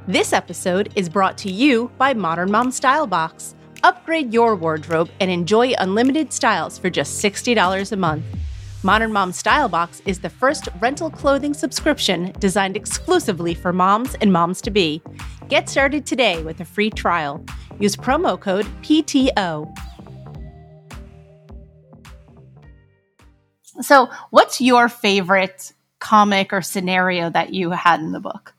This 0.07 0.33
episode 0.33 0.91
is 0.95 1.07
brought 1.07 1.37
to 1.37 1.51
you 1.51 1.91
by 1.97 2.13
Modern 2.13 2.51
Mom 2.51 2.71
Style 2.71 3.07
Box. 3.07 3.55
Upgrade 3.83 4.33
your 4.33 4.55
wardrobe 4.55 5.09
and 5.19 5.31
enjoy 5.31 5.73
unlimited 5.77 6.33
styles 6.33 6.77
for 6.77 6.89
just 6.89 7.23
$60 7.23 7.91
a 7.91 7.95
month. 7.95 8.25
Modern 8.83 9.13
Mom 9.13 9.31
Style 9.31 9.69
Box 9.69 10.01
is 10.07 10.21
the 10.21 10.29
first 10.29 10.67
rental 10.79 11.11
clothing 11.11 11.53
subscription 11.53 12.33
designed 12.39 12.75
exclusively 12.75 13.53
for 13.53 13.71
moms 13.71 14.15
and 14.21 14.33
moms 14.33 14.59
to 14.61 14.71
be. 14.71 15.03
Get 15.49 15.69
started 15.69 16.03
today 16.03 16.41
with 16.41 16.59
a 16.61 16.65
free 16.65 16.89
trial. 16.89 17.45
Use 17.79 17.95
promo 17.95 18.39
code 18.39 18.65
PTO. 18.81 19.71
So, 23.81 24.09
what's 24.31 24.59
your 24.59 24.89
favorite 24.89 25.73
comic 25.99 26.51
or 26.51 26.63
scenario 26.63 27.29
that 27.29 27.53
you 27.53 27.69
had 27.69 27.99
in 27.99 28.13
the 28.13 28.19
book? 28.19 28.55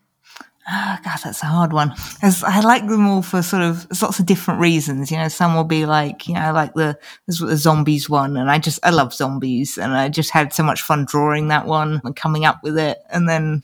Oh, 0.70 0.98
God, 1.04 1.18
that's 1.24 1.42
a 1.42 1.46
hard 1.46 1.72
one. 1.72 1.92
As 2.22 2.44
I 2.44 2.60
like 2.60 2.86
them 2.86 3.06
all 3.08 3.22
for 3.22 3.42
sort 3.42 3.62
of 3.62 3.84
lots 4.00 4.20
of 4.20 4.26
different 4.26 4.60
reasons. 4.60 5.10
You 5.10 5.16
know, 5.16 5.26
some 5.26 5.54
will 5.54 5.64
be 5.64 5.86
like, 5.86 6.28
you 6.28 6.34
know, 6.34 6.40
I 6.40 6.50
like 6.50 6.74
the 6.74 6.98
the 7.26 7.56
zombies 7.56 8.08
one, 8.08 8.36
and 8.36 8.48
I 8.48 8.58
just 8.58 8.78
I 8.84 8.90
love 8.90 9.12
zombies, 9.12 9.76
and 9.76 9.92
I 9.92 10.08
just 10.08 10.30
had 10.30 10.52
so 10.52 10.62
much 10.62 10.82
fun 10.82 11.04
drawing 11.04 11.48
that 11.48 11.66
one 11.66 12.00
and 12.04 12.14
coming 12.14 12.44
up 12.44 12.62
with 12.62 12.78
it, 12.78 12.98
and 13.10 13.28
then. 13.28 13.62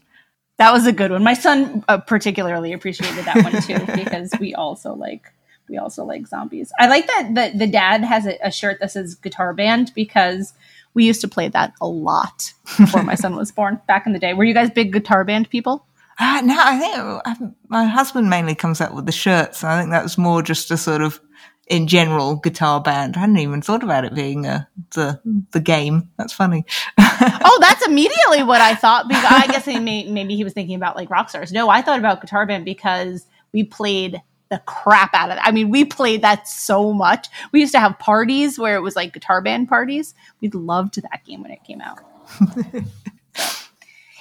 That 0.57 0.73
was 0.73 0.89
a 0.89 0.93
good 0.93 1.13
one. 1.13 1.23
My 1.23 1.35
son 1.35 1.85
uh, 1.87 1.99
particularly 1.99 2.73
appreciated 2.73 3.25
that 3.27 3.45
one 3.45 3.63
too 3.63 3.79
because 4.03 4.33
we 4.41 4.57
also 4.57 4.93
like 4.93 5.33
we 5.69 5.79
also 5.79 6.05
like 6.05 6.27
zombies. 6.27 6.73
I 6.81 6.89
like 6.89 7.07
that 7.07 7.31
the 7.33 7.57
the 7.57 7.69
dad 7.69 8.03
has 8.03 8.27
a, 8.27 8.37
a 8.43 8.51
shirt 8.51 8.81
that 8.81 8.91
says 8.91 9.15
guitar 9.15 9.55
band 9.55 9.93
because 9.95 10.53
we 10.95 11.05
used 11.05 11.21
to 11.21 11.29
play 11.29 11.47
that 11.47 11.75
a 11.81 11.87
lot 11.87 12.53
before 12.77 13.05
my 13.05 13.15
son 13.23 13.37
was 13.37 13.53
born 13.53 13.81
back 13.87 14.05
in 14.05 14.13
the 14.13 14.19
day. 14.19 14.35
Were 14.35 14.43
you 14.43 14.53
guys 14.53 14.69
big 14.69 14.93
guitar 14.93 15.23
band 15.23 15.49
people? 15.49 15.87
Uh, 16.19 16.41
no, 16.45 16.57
I 16.59 16.79
think 16.79 16.97
uh, 16.97 17.49
my 17.69 17.85
husband 17.85 18.29
mainly 18.29 18.55
comes 18.55 18.81
up 18.81 18.93
with 18.93 19.07
the 19.07 19.13
shirts. 19.13 19.63
I 19.63 19.79
think 19.79 19.93
that 19.93 20.03
was 20.03 20.19
more 20.19 20.43
just 20.43 20.71
a 20.71 20.77
sort 20.77 21.01
of, 21.01 21.21
in 21.69 21.87
general, 21.87 22.37
guitar 22.37 22.81
band. 22.81 23.17
I 23.17 23.21
hadn't 23.21 23.39
even 23.39 23.63
thought 23.63 23.85
about 23.85 24.05
it 24.05 24.15
being 24.15 24.45
a, 24.45 24.69
the 24.95 25.21
the 25.53 25.61
game. 25.61 26.11
That's 26.17 26.33
funny. 26.33 26.65
oh, 26.99 27.59
that's 27.61 27.87
immediately 27.87 28.43
what 28.43 28.61
I 28.61 28.75
thought. 28.75 29.07
Because 29.07 29.25
I 29.25 29.47
guess 29.47 29.67
may, 29.67 30.11
maybe 30.11 30.35
he 30.35 30.43
was 30.43 30.55
thinking 30.55 30.75
about 30.75 30.97
like 30.97 31.09
rock 31.09 31.31
stars. 31.31 31.53
No, 31.53 31.69
I 31.69 31.83
thought 31.83 32.01
about 32.01 32.21
guitar 32.21 32.47
band 32.47 32.65
because 32.65 33.27
we 33.53 33.63
played 33.63 34.21
the 34.51 34.61
crap 34.67 35.15
out 35.15 35.31
of 35.31 35.37
it. 35.37 35.43
I 35.45 35.53
mean, 35.53 35.71
we 35.71 35.85
played 35.85 36.23
that 36.23 36.49
so 36.49 36.93
much. 36.93 37.29
We 37.53 37.61
used 37.61 37.73
to 37.73 37.81
have 37.81 37.99
parties 37.99 38.59
where 38.59 38.77
it 38.77 38.81
was 38.81 38.97
like 38.97 39.13
guitar 39.13 39.41
band 39.41 39.69
parties. 39.69 40.15
We 40.41 40.49
loved 40.49 41.01
that 41.03 41.25
game 41.25 41.43
when 41.43 41.53
it 41.53 41.63
came 41.65 41.81
out. 41.81 42.01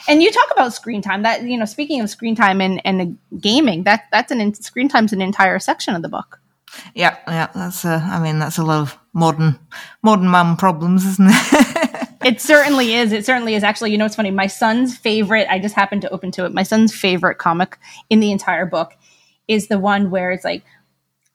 and 0.07 0.23
you 0.23 0.31
talk 0.31 0.49
about 0.51 0.73
screen 0.73 1.01
time 1.01 1.23
that 1.23 1.43
you 1.43 1.57
know 1.57 1.65
speaking 1.65 2.01
of 2.01 2.09
screen 2.09 2.35
time 2.35 2.61
and, 2.61 2.81
and 2.85 3.17
gaming 3.39 3.83
that 3.83 4.05
that's 4.11 4.31
an 4.31 4.53
screen 4.53 4.87
time's 4.87 5.13
an 5.13 5.21
entire 5.21 5.59
section 5.59 5.95
of 5.95 6.01
the 6.01 6.09
book. 6.09 6.39
Yeah 6.93 7.17
yeah 7.27 7.49
that's 7.55 7.85
a 7.85 8.01
i 8.05 8.19
mean 8.19 8.39
that's 8.39 8.57
a 8.57 8.63
lot 8.63 8.81
of 8.81 8.97
modern 9.13 9.59
modern 10.03 10.27
mum 10.27 10.57
problems 10.57 11.05
isn't 11.05 11.27
it? 11.29 11.93
It 12.25 12.41
certainly 12.41 12.93
is. 12.93 13.13
It 13.13 13.25
certainly 13.25 13.53
is. 13.53 13.63
Actually 13.63 13.91
you 13.91 13.97
know 13.97 14.05
it's 14.05 14.15
funny. 14.15 14.31
My 14.31 14.47
son's 14.47 14.97
favorite 14.97 15.47
i 15.49 15.59
just 15.59 15.75
happened 15.75 16.01
to 16.01 16.09
open 16.09 16.31
to 16.31 16.45
it 16.45 16.53
my 16.53 16.63
son's 16.63 16.93
favorite 16.93 17.37
comic 17.37 17.77
in 18.09 18.19
the 18.19 18.31
entire 18.31 18.65
book 18.65 18.93
is 19.47 19.67
the 19.67 19.79
one 19.79 20.09
where 20.09 20.31
it's 20.31 20.43
like 20.43 20.63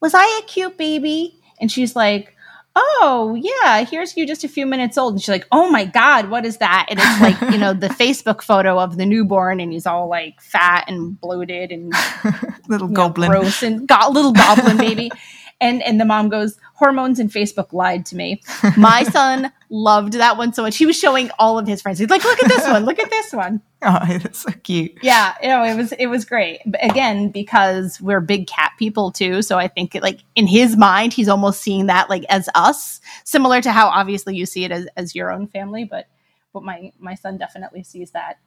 was 0.00 0.14
i 0.14 0.41
a 0.43 0.47
cute 0.47 0.76
baby? 0.76 1.38
And 1.61 1.71
she's 1.71 1.95
like 1.95 2.37
oh 2.75 3.37
yeah 3.41 3.85
here's 3.85 4.17
you 4.17 4.26
just 4.26 4.45
a 4.45 4.49
few 4.49 4.67
minutes 4.67 4.97
old. 4.97 5.14
And 5.14 5.23
she's 5.23 5.29
like 5.29 5.47
oh 5.52 5.71
my 5.71 5.85
god 5.85 6.31
what 6.31 6.45
is 6.45 6.59
that? 6.59 6.87
And 6.88 6.99
it's 7.00 7.21
like 7.21 7.52
you 7.52 7.59
know 7.59 7.73
the 7.73 7.88
facebook 8.02 8.43
photo 8.43 8.79
of 8.79 8.97
the 8.97 9.07
newborn 9.07 9.61
and 9.61 9.73
he's 9.73 9.87
all 9.87 10.09
like 10.09 10.41
fat 10.41 10.85
and 10.88 11.21
bloated 11.21 11.71
and 11.71 11.93
little 12.69 12.88
goblin 12.88 13.31
know, 13.31 13.41
gross 13.41 13.62
and 13.62 13.87
got 13.87 14.12
little 14.12 14.33
goblin 14.33 14.76
baby 14.76 15.11
and 15.62 15.83
and 15.83 16.00
the 16.00 16.04
mom 16.04 16.28
goes 16.28 16.59
hormones 16.75 17.19
and 17.19 17.31
facebook 17.31 17.73
lied 17.73 18.04
to 18.07 18.16
me. 18.16 18.42
My 18.76 19.02
son 19.11 19.50
loved 19.71 20.14
that 20.14 20.37
one 20.37 20.52
so 20.52 20.62
much. 20.62 20.76
He 20.76 20.85
was 20.85 20.99
showing 20.99 21.31
all 21.38 21.59
of 21.59 21.66
his 21.66 21.81
friends. 21.81 21.99
He's 21.99 22.11
like 22.11 22.25
look 22.25 22.42
at 22.42 22.49
this 22.49 22.66
one. 22.66 22.85
Look 22.85 22.99
at 22.99 23.11
this 23.11 23.33
one. 23.33 23.62
Oh 23.85 23.99
that's 24.07 24.42
so 24.42 24.52
cute. 24.62 24.92
Yeah 25.02 25.35
you 25.42 25.49
know 25.49 25.64
it 25.64 25.76
was 25.76 25.90
it 25.92 26.07
was 26.07 26.25
great. 26.25 26.61
But 26.64 26.85
again 26.85 27.31
because 27.31 28.00
we're 28.00 28.21
big 28.21 28.47
cat 28.47 28.73
people 28.78 29.11
too 29.11 29.42
so 29.42 29.59
i 29.59 29.66
think 29.66 29.97
it, 29.97 30.04
like 30.04 30.21
in 30.37 30.47
his 30.47 30.76
mind 30.76 31.12
he's 31.12 31.28
almost 31.28 31.61
seeing 31.61 31.87
that 31.87 32.09
like 32.09 32.25
as 32.28 32.49
us 32.54 33.00
similar 33.25 33.61
to 33.61 33.73
how 33.73 33.88
obviously 33.88 34.37
you 34.37 34.47
see 34.47 34.64
it 34.64 34.71
as, 34.71 34.87
as 34.97 35.16
your 35.16 35.33
own 35.33 35.49
family 35.49 35.85
but 35.85 36.07
but 36.52 36.62
my 36.62 36.92
my 37.00 37.14
son 37.16 37.38
definitely 37.38 37.83
sees 37.83 38.12
that 38.12 38.38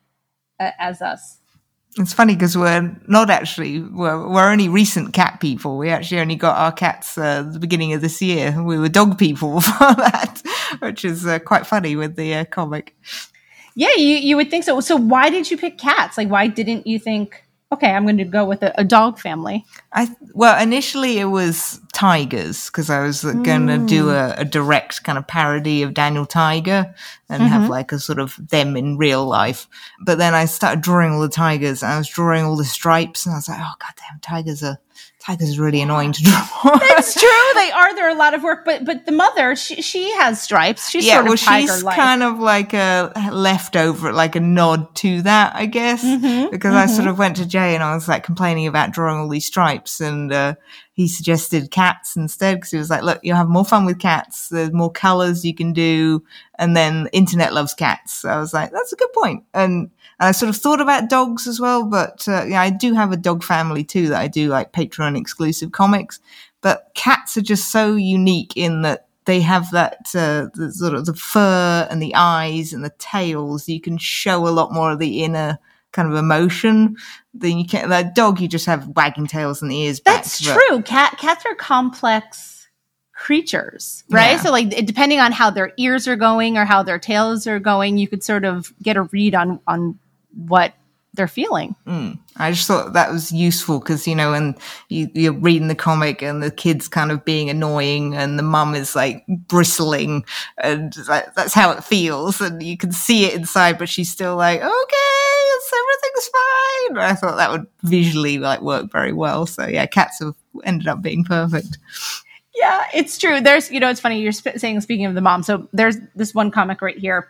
uh, 0.59 0.71
as 0.79 1.01
us 1.01 1.39
it's 1.97 2.13
funny 2.13 2.35
because 2.35 2.57
we're 2.57 2.95
not 3.07 3.29
actually 3.29 3.81
we're, 3.81 4.27
we're 4.27 4.49
only 4.49 4.67
recent 4.67 5.13
cat 5.13 5.39
people. 5.39 5.77
We 5.77 5.89
actually 5.89 6.19
only 6.19 6.35
got 6.35 6.57
our 6.57 6.71
cats 6.71 7.17
uh, 7.17 7.43
the 7.43 7.59
beginning 7.59 7.93
of 7.93 8.01
this 8.01 8.21
year. 8.21 8.61
We 8.61 8.77
were 8.77 8.89
dog 8.89 9.17
people 9.17 9.55
before 9.55 9.93
that, 9.95 10.41
which 10.79 11.05
is 11.05 11.25
uh, 11.25 11.39
quite 11.39 11.65
funny 11.65 11.95
with 11.95 12.15
the 12.15 12.35
uh, 12.35 12.45
comic. 12.45 12.95
Yeah, 13.75 13.95
you 13.95 14.15
you 14.17 14.35
would 14.35 14.49
think 14.49 14.65
so. 14.65 14.79
So 14.81 14.97
why 14.97 15.29
did 15.29 15.49
you 15.49 15.57
pick 15.57 15.77
cats? 15.77 16.17
Like, 16.17 16.29
why 16.29 16.47
didn't 16.47 16.85
you 16.85 16.99
think? 16.99 17.43
Okay, 17.71 17.91
I'm 17.91 18.03
going 18.03 18.17
to 18.17 18.25
go 18.25 18.45
with 18.45 18.61
a, 18.61 18.73
a 18.79 18.83
dog 18.83 19.17
family. 19.19 19.65
I 19.91 20.13
well, 20.33 20.61
initially 20.61 21.19
it 21.19 21.25
was 21.25 21.79
tigers 21.95 22.65
because 22.65 22.89
I 22.89 22.99
was 22.99 23.23
going 23.23 23.67
to 23.67 23.77
do 23.77 24.09
a, 24.09 24.33
a, 24.33 24.43
direct 24.43 25.05
kind 25.05 25.17
of 25.17 25.25
parody 25.25 25.81
of 25.81 25.93
Daniel 25.93 26.25
Tiger 26.25 26.93
and 27.29 27.41
mm-hmm. 27.41 27.49
have 27.49 27.69
like 27.69 27.93
a 27.93 27.99
sort 27.99 28.19
of 28.19 28.37
them 28.37 28.75
in 28.75 28.97
real 28.97 29.25
life. 29.25 29.69
But 30.03 30.17
then 30.17 30.33
I 30.33 30.43
started 30.43 30.81
drawing 30.81 31.13
all 31.13 31.21
the 31.21 31.29
tigers 31.29 31.81
and 31.81 31.93
I 31.93 31.97
was 31.97 32.09
drawing 32.09 32.43
all 32.43 32.57
the 32.57 32.65
stripes 32.65 33.25
and 33.25 33.33
I 33.33 33.37
was 33.37 33.47
like, 33.47 33.61
oh 33.61 33.73
goddamn, 33.79 34.19
tigers 34.19 34.61
are 34.61 34.77
tigers 35.21 35.57
are 35.57 35.63
really 35.63 35.81
annoying 35.81 36.11
to 36.11 36.21
draw. 36.21 36.47
That's 36.79 37.13
true. 37.13 37.51
They 37.55 37.71
are. 37.71 37.95
They're 37.95 38.09
a 38.09 38.15
lot 38.15 38.33
of 38.33 38.43
work. 38.43 38.65
But 38.65 38.83
but 38.83 39.05
the 39.05 39.13
mother, 39.13 39.55
she 39.55 39.81
she 39.81 40.11
has 40.15 40.41
stripes. 40.41 40.89
She's 40.89 41.05
yeah, 41.05 41.13
sort 41.13 41.27
of 41.27 41.29
well, 41.29 41.59
she's 41.61 41.83
kind 41.83 42.23
of 42.23 42.39
like 42.39 42.73
a 42.73 43.29
leftover, 43.31 44.11
like 44.11 44.35
a 44.35 44.41
nod 44.41 44.93
to 44.95 45.21
that, 45.21 45.55
I 45.55 45.65
guess. 45.65 46.03
Mm-hmm, 46.03 46.51
because 46.51 46.73
mm-hmm. 46.73 46.77
I 46.77 46.85
sort 46.87 47.07
of 47.07 47.17
went 47.17 47.37
to 47.37 47.45
Jay 47.45 47.73
and 47.73 47.83
I 47.83 47.95
was 47.95 48.09
like 48.09 48.23
complaining 48.23 48.67
about 48.67 48.91
drawing 48.91 49.19
all 49.19 49.29
these 49.29 49.45
stripes 49.45 50.01
and. 50.01 50.33
uh 50.33 50.55
he 50.95 51.09
suggested 51.09 51.71
cats 51.71 52.15
instead 52.15 52.55
because 52.55 52.71
he 52.71 52.77
was 52.77 52.89
like, 52.89 53.03
look, 53.03 53.19
you'll 53.21 53.35
have 53.35 53.49
more 53.49 53.65
fun 53.65 53.83
with 53.83 53.99
cats. 53.99 54.47
There's 54.47 54.71
more 54.71 54.89
colors 54.89 55.43
you 55.43 55.53
can 55.53 55.73
do. 55.73 56.23
And 56.57 56.75
then 56.75 57.09
internet 57.11 57.53
loves 57.53 57.73
cats. 57.73 58.13
So 58.13 58.29
I 58.29 58.39
was 58.39 58.53
like, 58.53 58.71
that's 58.71 58.93
a 58.93 58.95
good 58.95 59.11
point. 59.11 59.43
And, 59.53 59.91
and 60.19 60.29
I 60.29 60.31
sort 60.31 60.49
of 60.49 60.55
thought 60.55 60.79
about 60.79 61.09
dogs 61.09 61.47
as 61.47 61.59
well, 61.59 61.83
but 61.83 62.25
uh, 62.29 62.45
yeah, 62.45 62.61
I 62.61 62.69
do 62.69 62.93
have 62.93 63.11
a 63.11 63.17
dog 63.17 63.43
family 63.43 63.83
too 63.83 64.07
that 64.07 64.21
I 64.21 64.29
do 64.29 64.47
like 64.47 64.71
Patreon 64.71 65.17
exclusive 65.17 65.73
comics. 65.73 66.21
But 66.61 66.89
cats 66.95 67.35
are 67.35 67.41
just 67.41 67.73
so 67.73 67.95
unique 67.95 68.53
in 68.55 68.83
that 68.83 69.07
they 69.25 69.41
have 69.41 69.71
that 69.71 69.97
uh, 70.15 70.47
the 70.53 70.71
sort 70.71 70.93
of 70.93 71.05
the 71.05 71.13
fur 71.13 71.87
and 71.91 72.01
the 72.01 72.15
eyes 72.15 72.71
and 72.71 72.85
the 72.85 72.93
tails. 72.99 73.67
You 73.67 73.81
can 73.81 73.97
show 73.97 74.47
a 74.47 74.49
lot 74.49 74.71
more 74.71 74.91
of 74.91 74.99
the 74.99 75.25
inner 75.25 75.59
kind 75.95 76.11
of 76.11 76.15
emotion 76.15 76.97
then 77.35 77.57
you 77.57 77.65
can't. 77.65 77.89
That 77.89 78.15
dog, 78.15 78.39
you 78.39 78.47
just 78.47 78.65
have 78.65 78.87
wagging 78.89 79.27
tails 79.27 79.61
and 79.61 79.71
ears. 79.71 80.01
That's 80.03 80.41
back, 80.43 80.57
true. 80.57 80.81
Cat 80.81 81.17
cats 81.17 81.45
are 81.45 81.55
complex 81.55 82.67
creatures, 83.13 84.03
right? 84.09 84.31
Yeah. 84.31 84.41
So 84.41 84.51
like 84.51 84.69
depending 84.85 85.19
on 85.19 85.31
how 85.31 85.49
their 85.49 85.73
ears 85.77 86.07
are 86.07 86.15
going 86.15 86.57
or 86.57 86.65
how 86.65 86.83
their 86.83 86.99
tails 86.99 87.45
are 87.47 87.59
going, 87.59 87.97
you 87.97 88.07
could 88.07 88.23
sort 88.23 88.45
of 88.45 88.73
get 88.81 88.97
a 88.97 89.03
read 89.03 89.35
on 89.35 89.59
on 89.67 89.99
what 90.33 90.73
they're 91.13 91.27
feeling. 91.27 91.75
Mm. 91.87 92.19
I 92.37 92.51
just 92.51 92.67
thought 92.67 92.91
that 92.91 93.11
was 93.11 93.31
useful 93.31 93.79
because 93.79 94.07
you 94.07 94.15
know, 94.15 94.31
when 94.31 94.55
you, 94.89 95.09
you're 95.13 95.33
reading 95.33 95.67
the 95.67 95.75
comic 95.75 96.21
and 96.21 96.41
the 96.41 96.51
kid's 96.51 96.87
kind 96.87 97.11
of 97.11 97.23
being 97.25 97.49
annoying 97.49 98.15
and 98.15 98.37
the 98.39 98.43
mum 98.43 98.75
is 98.75 98.95
like 98.95 99.25
bristling, 99.27 100.25
and 100.57 100.93
that's 101.35 101.53
how 101.53 101.71
it 101.71 101.83
feels, 101.83 102.39
and 102.39 102.63
you 102.63 102.77
can 102.77 102.91
see 102.91 103.25
it 103.25 103.33
inside, 103.33 103.77
but 103.77 103.89
she's 103.89 104.11
still 104.11 104.37
like, 104.37 104.61
okay 104.61 105.24
everything's 105.73 106.27
fine. 106.27 106.97
I 106.97 107.13
thought 107.13 107.37
that 107.37 107.51
would 107.51 107.67
visually 107.83 108.37
like 108.37 108.61
work 108.61 108.91
very 108.91 109.13
well. 109.13 109.45
So 109.45 109.67
yeah, 109.67 109.85
cats 109.85 110.19
have 110.19 110.35
ended 110.63 110.87
up 110.87 111.01
being 111.01 111.23
perfect. 111.23 111.77
Yeah, 112.55 112.83
it's 112.93 113.17
true. 113.17 113.41
There's, 113.41 113.69
you 113.69 113.79
know, 113.79 113.89
it's 113.89 113.99
funny 113.99 114.21
you're 114.21 114.31
sp- 114.31 114.57
saying 114.57 114.79
speaking 114.81 115.05
of 115.05 115.15
the 115.15 115.21
mom. 115.21 115.43
So 115.43 115.67
there's 115.73 115.97
this 116.15 116.33
one 116.33 116.51
comic 116.51 116.81
right 116.81 116.97
here, 116.97 117.27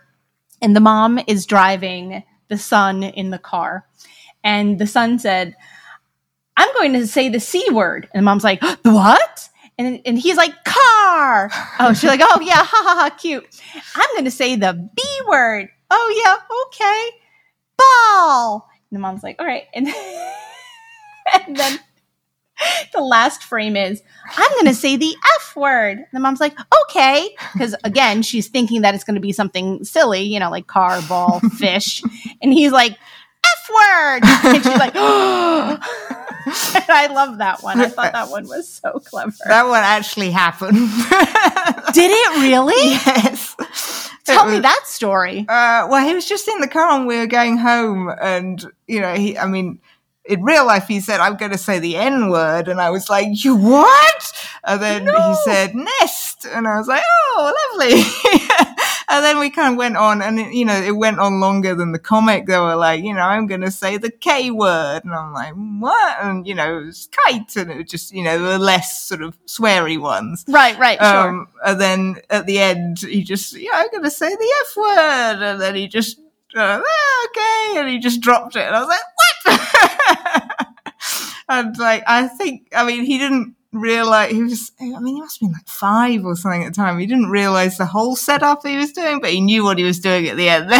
and 0.62 0.76
the 0.76 0.82
mom 0.82 1.20
is 1.28 1.46
driving 1.46 2.24
the 2.48 2.58
son 2.58 3.04
in 3.04 3.32
the 3.32 3.40
car, 3.40 3.86
and 4.44 4.78
the 4.78 4.86
son 4.88 5.18
said, 5.18 5.56
"I'm 6.58 6.72
going 6.76 6.94
to 6.94 7.08
say 7.08 7.30
the 7.30 7.40
c 7.40 7.66
word," 7.72 8.08
and 8.14 8.22
the 8.22 8.26
mom's 8.26 8.44
like, 8.44 8.62
"The 8.84 8.92
what?" 8.92 9.50
And, 9.78 10.00
and 10.06 10.18
he's 10.18 10.38
like, 10.38 10.54
car. 10.64 11.52
Oh, 11.80 11.92
she's 11.92 12.10
like, 12.10 12.22
oh, 12.24 12.40
yeah, 12.40 12.64
ha, 12.64 12.66
ha, 12.66 12.96
ha, 12.96 13.10
cute. 13.18 13.46
I'm 13.94 14.10
going 14.14 14.24
to 14.24 14.32
say 14.32 14.56
the 14.56 14.90
B 14.96 15.04
word. 15.28 15.68
Oh, 15.92 16.24
yeah, 16.24 16.38
okay 16.68 17.25
ball. 17.78 18.70
And 18.90 18.98
the 18.98 19.02
mom's 19.02 19.24
like, 19.24 19.38
all 19.40 19.46
right. 19.46 19.66
And, 19.74 19.88
and 21.48 21.56
then 21.58 21.80
the 22.94 23.02
last 23.02 23.44
frame 23.44 23.76
is, 23.76 24.02
I'm 24.38 24.52
going 24.52 24.66
to 24.66 24.74
say 24.74 24.96
the 24.98 25.16
F 25.40 25.56
word. 25.56 25.98
And 25.98 26.08
the 26.12 26.20
mom's 26.20 26.40
like, 26.40 26.58
okay. 26.84 27.36
Because 27.54 27.76
again, 27.84 28.22
she's 28.22 28.48
thinking 28.48 28.82
that 28.82 28.96
it's 28.96 29.04
going 29.04 29.16
to 29.16 29.22
be 29.22 29.32
something 29.32 29.84
silly, 29.84 30.22
you 30.22 30.40
know, 30.40 30.50
like 30.50 30.68
car, 30.68 31.02
ball, 31.04 31.40
fish. 31.58 32.02
and 32.42 32.54
he's 32.54 32.72
like, 32.72 32.92
F 32.94 33.70
word. 33.70 34.20
And 34.24 34.64
she's 34.64 34.78
like, 34.78 34.94
oh. 34.96 35.78
I 36.88 37.08
love 37.12 37.40
that 37.40 37.64
one. 37.64 37.82
I 37.82 37.88
thought 37.88 38.14
that 38.14 38.30
one 38.30 38.48
was 38.48 38.70
so 38.70 39.00
clever. 39.00 39.34
That 39.48 39.68
one 39.68 39.82
actually 39.84 40.30
happened. 40.30 40.76
Did 41.94 42.12
it 42.12 42.42
really? 42.42 42.92
yes. 42.92 43.56
Tell 44.26 44.48
It 44.50 44.54
me 44.54 44.60
that 44.60 44.84
story. 44.86 45.46
Uh, 45.48 45.88
well, 45.90 46.06
he 46.06 46.14
was 46.14 46.28
just 46.28 46.48
in 46.48 46.60
the 46.60 46.68
car 46.68 46.98
and 46.98 47.06
we 47.06 47.18
were 47.18 47.28
going 47.28 47.58
home, 47.58 48.12
and 48.22 48.66
you 48.88 49.00
know, 49.00 49.14
he. 49.14 49.38
I 49.38 49.48
mean, 49.48 49.80
in 50.26 50.44
real 50.44 50.66
life, 50.66 50.88
he 50.88 51.00
said, 51.00 51.20
"I'm 51.20 51.38
going 51.38 51.52
to 51.52 51.58
say 51.60 51.78
the 51.78 51.96
N 51.96 52.30
word," 52.30 52.68
and 52.68 52.82
I 52.82 52.90
was 52.90 53.08
like, 53.10 53.44
"You 53.44 53.56
what?" 53.56 54.34
And 54.64 54.82
then 54.82 55.06
he 55.06 55.36
said 55.44 55.76
"nest," 55.76 56.46
and 56.52 56.68
I 56.68 56.78
was 56.78 56.88
like, 56.88 57.04
"Oh, 57.06 57.54
lovely." 57.78 58.02
and 59.08 59.24
then 59.24 59.39
we 59.39 59.50
kind 59.50 59.74
of 59.74 59.78
went 59.78 59.98
on, 59.98 60.22
and 60.22 60.39
it, 60.39 60.54
you 60.54 60.65
know, 60.65 60.76
it 60.76 60.96
went 60.96 61.20
on 61.20 61.39
longer 61.39 61.76
than 61.76 61.91
the 61.91 62.00
comic. 62.00 62.46
They 62.46 62.58
were 62.58 62.76
like, 62.76 63.04
you 63.04 63.13
know, 63.13 63.22
I'm 63.22 63.48
going 63.48 63.62
to 63.62 63.72
say 63.72 63.98
the 63.98 64.12
K 64.12 64.52
word, 64.52 65.02
and 65.04 65.13
I'm 65.13 65.34
like, 65.34 65.54
"What?" 65.54 66.18
And 66.22 66.48
you 66.48 66.56
know, 66.56 66.80
it 66.80 66.86
was 66.86 67.10
kite, 67.26 67.56
and 67.56 67.72
it 67.72 67.78
was 67.78 67.89
just, 67.89 68.12
you 68.12 68.24
know, 68.24 68.39
the 68.39 68.60
less 68.60 69.04
sort 69.04 69.22
of 69.22 69.38
sweary 69.46 70.00
ones. 70.00 70.46
Right, 70.48 70.78
right, 70.78 71.00
sure. 71.00 71.30
Um, 71.30 71.48
and 71.65 71.82
then 71.82 72.15
at 72.30 72.46
the 72.46 72.60
end, 72.60 73.00
he 73.00 73.24
just, 73.24 73.54
yeah, 73.54 73.72
I'm 73.74 73.89
going 73.91 74.04
to 74.04 74.12
say 74.12 74.30
the 74.30 74.54
F 74.62 74.78
word. 74.78 75.46
And 75.46 75.62
then 75.62 75.76
he 75.76 75.88
just, 75.88 76.20
uh, 76.56 76.82
"Ah, 76.84 77.28
okay. 77.28 77.80
And 77.80 77.89
he 77.89 78.00
just 78.00 78.22
dropped 78.22 78.56
it. 78.56 78.63
And 78.63 78.76
I 78.76 78.80
was 78.80 78.89
like, 78.89 79.02
what? 79.46 80.68
and 81.50 81.78
like, 81.78 82.04
I 82.08 82.28
think, 82.28 82.70
I 82.76 82.86
mean, 82.86 83.04
he 83.04 83.18
didn't 83.18 83.56
realize, 83.80 84.32
he 84.32 84.44
was, 84.44 84.72
I 84.80 85.00
mean, 85.00 85.16
he 85.16 85.22
must 85.22 85.40
have 85.40 85.48
been 85.48 85.54
like 85.54 85.68
five 85.68 86.26
or 86.26 86.36
something 86.36 86.64
at 86.64 86.74
the 86.74 86.76
time. 86.76 87.00
He 87.00 87.06
didn't 87.06 87.30
realize 87.30 87.78
the 87.78 87.86
whole 87.86 88.16
setup 88.16 88.66
he 88.66 88.78
was 88.78 88.92
doing, 88.92 89.20
but 89.22 89.32
he 89.32 89.42
knew 89.42 89.64
what 89.64 89.78
he 89.78 89.84
was 89.84 90.00
doing 90.00 90.28
at 90.28 90.38
the 90.38 90.50
end 90.50 90.72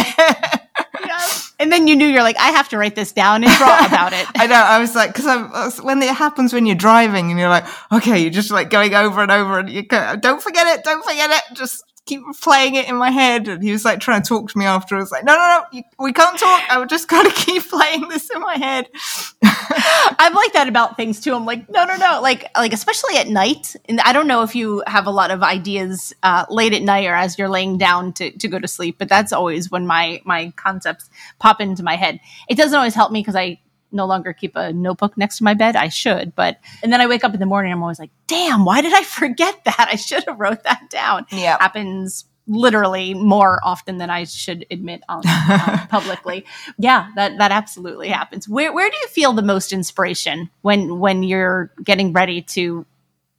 Yes. 1.06 1.54
And 1.58 1.72
then 1.72 1.86
you 1.86 1.96
knew 1.96 2.06
you're 2.06 2.22
like, 2.22 2.38
I 2.38 2.48
have 2.48 2.68
to 2.70 2.78
write 2.78 2.94
this 2.94 3.12
down 3.12 3.42
and 3.42 3.52
draw 3.54 3.86
about 3.86 4.12
it. 4.12 4.26
I 4.36 4.46
know. 4.46 4.54
I 4.54 4.78
was 4.78 4.94
like, 4.94 5.14
because 5.14 5.26
uh, 5.26 5.70
when 5.82 6.02
it 6.02 6.14
happens 6.14 6.52
when 6.52 6.66
you're 6.66 6.76
driving 6.76 7.30
and 7.30 7.40
you're 7.40 7.48
like, 7.48 7.64
okay, 7.90 8.18
you're 8.18 8.30
just 8.30 8.50
like 8.50 8.70
going 8.70 8.94
over 8.94 9.22
and 9.22 9.32
over, 9.32 9.60
and 9.60 9.70
you 9.70 9.82
go, 9.82 10.16
don't 10.16 10.42
forget 10.42 10.66
it, 10.66 10.84
don't 10.84 11.04
forget 11.04 11.30
it, 11.30 11.56
just 11.56 11.82
keep 12.06 12.22
playing 12.40 12.76
it 12.76 12.88
in 12.88 12.96
my 12.96 13.10
head. 13.10 13.48
And 13.48 13.62
he 13.62 13.72
was 13.72 13.84
like 13.84 14.00
trying 14.00 14.22
to 14.22 14.28
talk 14.28 14.50
to 14.50 14.58
me 14.58 14.64
after. 14.64 14.96
I 14.96 15.00
was 15.00 15.10
like, 15.10 15.24
no, 15.24 15.34
no, 15.34 15.38
no, 15.38 15.64
you, 15.72 15.82
we 15.98 16.12
can't 16.12 16.38
talk. 16.38 16.62
I 16.70 16.78
have 16.78 16.88
just 16.88 17.08
got 17.16 17.24
to 17.24 17.32
keep 17.32 17.68
playing 17.68 18.08
this 18.08 18.30
in 18.30 18.40
my 18.40 18.54
head. 18.56 18.88
I'm 19.42 20.32
like 20.34 20.52
that 20.52 20.68
about 20.68 20.96
things 20.96 21.20
too. 21.20 21.34
I'm 21.34 21.44
like, 21.44 21.68
no, 21.68 21.84
no, 21.84 21.96
no. 21.96 22.20
Like, 22.22 22.48
like 22.56 22.72
especially 22.72 23.16
at 23.16 23.28
night. 23.28 23.74
And 23.88 24.00
I 24.00 24.12
don't 24.12 24.28
know 24.28 24.42
if 24.42 24.54
you 24.54 24.82
have 24.86 25.06
a 25.06 25.10
lot 25.10 25.30
of 25.30 25.42
ideas 25.42 26.14
uh, 26.22 26.46
late 26.48 26.72
at 26.72 26.82
night 26.82 27.06
or 27.06 27.14
as 27.14 27.38
you're 27.38 27.48
laying 27.48 27.76
down 27.76 28.12
to, 28.14 28.30
to 28.30 28.48
go 28.48 28.58
to 28.58 28.68
sleep, 28.68 28.96
but 28.98 29.08
that's 29.08 29.32
always 29.32 29.70
when 29.70 29.86
my 29.86 30.20
my 30.24 30.52
concepts 30.56 31.10
pop 31.38 31.60
into 31.60 31.82
my 31.82 31.96
head. 31.96 32.20
It 32.48 32.56
doesn't 32.56 32.76
always 32.76 32.94
help 32.94 33.10
me 33.10 33.20
because 33.20 33.36
I 33.36 33.58
no 33.96 34.06
longer 34.06 34.32
keep 34.32 34.54
a 34.54 34.72
notebook 34.72 35.16
next 35.16 35.38
to 35.38 35.44
my 35.44 35.54
bed. 35.54 35.74
I 35.74 35.88
should, 35.88 36.34
but 36.34 36.60
and 36.82 36.92
then 36.92 37.00
I 37.00 37.06
wake 37.06 37.24
up 37.24 37.34
in 37.34 37.40
the 37.40 37.46
morning. 37.46 37.72
I'm 37.72 37.82
always 37.82 37.98
like, 37.98 38.10
damn, 38.26 38.64
why 38.64 38.80
did 38.82 38.94
I 38.94 39.02
forget 39.04 39.64
that? 39.64 39.88
I 39.90 39.96
should 39.96 40.24
have 40.28 40.38
wrote 40.38 40.62
that 40.64 40.88
down. 40.90 41.26
Yeah. 41.32 41.56
happens 41.58 42.26
literally 42.48 43.12
more 43.12 43.60
often 43.64 43.98
than 43.98 44.08
I 44.08 44.24
should 44.24 44.66
admit 44.70 45.02
on, 45.08 45.22
publicly. 45.88 46.44
Yeah, 46.78 47.10
that 47.16 47.38
that 47.38 47.50
absolutely 47.50 48.08
happens. 48.08 48.48
Where 48.48 48.72
where 48.72 48.88
do 48.88 48.96
you 48.96 49.08
feel 49.08 49.32
the 49.32 49.42
most 49.42 49.72
inspiration 49.72 50.50
when 50.62 50.98
when 50.98 51.22
you're 51.22 51.72
getting 51.82 52.12
ready 52.12 52.42
to 52.42 52.86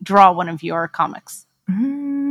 draw 0.04 0.32
one 0.32 0.50
of 0.50 0.64
your 0.64 0.88
comics? 0.88 1.46
Mm, 1.70 2.27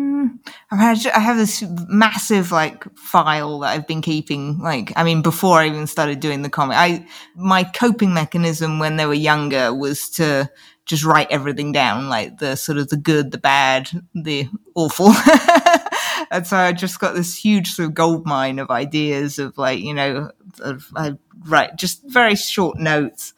I, 0.71 0.95
have 0.95 1.37
this 1.37 1.63
massive 1.89 2.53
like 2.53 2.85
file 2.97 3.61
that 3.61 3.69
I've 3.69 3.87
been 3.87 4.03
keeping. 4.03 4.59
Like, 4.59 4.93
I 4.97 5.05
mean, 5.05 5.23
before 5.23 5.59
I 5.59 5.67
even 5.67 5.87
started 5.87 6.21
doing 6.21 6.43
the 6.43 6.51
comic, 6.51 6.77
I 6.77 7.07
my 7.35 7.65
coping 7.65 8.15
mechanism 8.15 8.79
when 8.79 8.97
they 8.97 9.07
were 9.07 9.15
younger 9.15 9.75
was 9.75 10.11
to 10.11 10.51
just 10.85 11.05
write 11.05 11.29
everything 11.31 11.73
down, 11.73 12.09
like 12.09 12.39
the 12.39 12.57
sort 12.57 12.79
of 12.79 12.89
the 12.89 12.97
good, 12.97 13.33
the 13.33 13.39
bad, 13.39 13.91
the 14.15 14.49
awful. 14.75 15.09
and 16.31 16.47
so 16.47 16.57
I 16.57 16.73
just 16.73 17.01
got 17.01 17.15
this 17.15 17.35
huge 17.35 17.73
sort 17.73 17.89
of 17.89 17.95
gold 17.95 18.27
mine 18.27 18.59
of 18.59 18.71
ideas 18.71 19.39
of 19.39 19.59
like 19.59 19.81
you 19.81 19.95
know, 19.95 20.31
of, 20.61 20.87
I 20.95 21.15
write 21.45 21.77
just 21.77 22.03
very 22.07 22.37
short 22.37 22.79
notes 22.79 23.35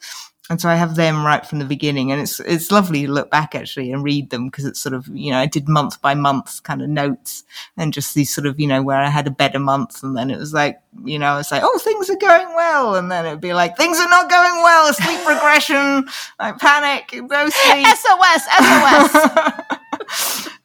and 0.50 0.60
so 0.60 0.68
I 0.68 0.76
have 0.76 0.94
them 0.94 1.24
right 1.24 1.44
from 1.44 1.58
the 1.58 1.64
beginning, 1.64 2.10
and 2.10 2.20
it's 2.20 2.40
it's 2.40 2.70
lovely 2.70 3.06
to 3.06 3.12
look 3.12 3.30
back 3.30 3.54
actually 3.54 3.92
and 3.92 4.02
read 4.02 4.30
them 4.30 4.46
because 4.46 4.64
it's 4.64 4.80
sort 4.80 4.94
of 4.94 5.06
you 5.08 5.30
know 5.30 5.38
I 5.38 5.46
did 5.46 5.68
month 5.68 6.00
by 6.00 6.14
month 6.14 6.62
kind 6.62 6.80
of 6.80 6.88
notes 6.88 7.44
and 7.76 7.92
just 7.92 8.14
these 8.14 8.34
sort 8.34 8.46
of 8.46 8.58
you 8.58 8.66
know 8.66 8.82
where 8.82 8.98
I 8.98 9.08
had 9.08 9.26
a 9.26 9.30
better 9.30 9.58
month, 9.58 10.02
and 10.02 10.16
then 10.16 10.30
it 10.30 10.38
was 10.38 10.54
like 10.54 10.80
you 11.04 11.18
know 11.18 11.38
it's 11.38 11.50
like 11.50 11.62
oh 11.64 11.78
things 11.78 12.08
are 12.08 12.16
going 12.16 12.54
well, 12.54 12.94
and 12.96 13.10
then 13.10 13.26
it'd 13.26 13.40
be 13.40 13.52
like 13.52 13.76
things 13.76 13.98
are 13.98 14.08
not 14.08 14.30
going 14.30 14.62
well, 14.62 14.92
sleep 14.92 15.28
regression, 15.28 16.08
I 16.38 16.52
panic, 16.52 17.10
go 17.28 17.48
sleep. 17.48 17.86
SOS, 17.96 18.44
SOS. 18.58 19.64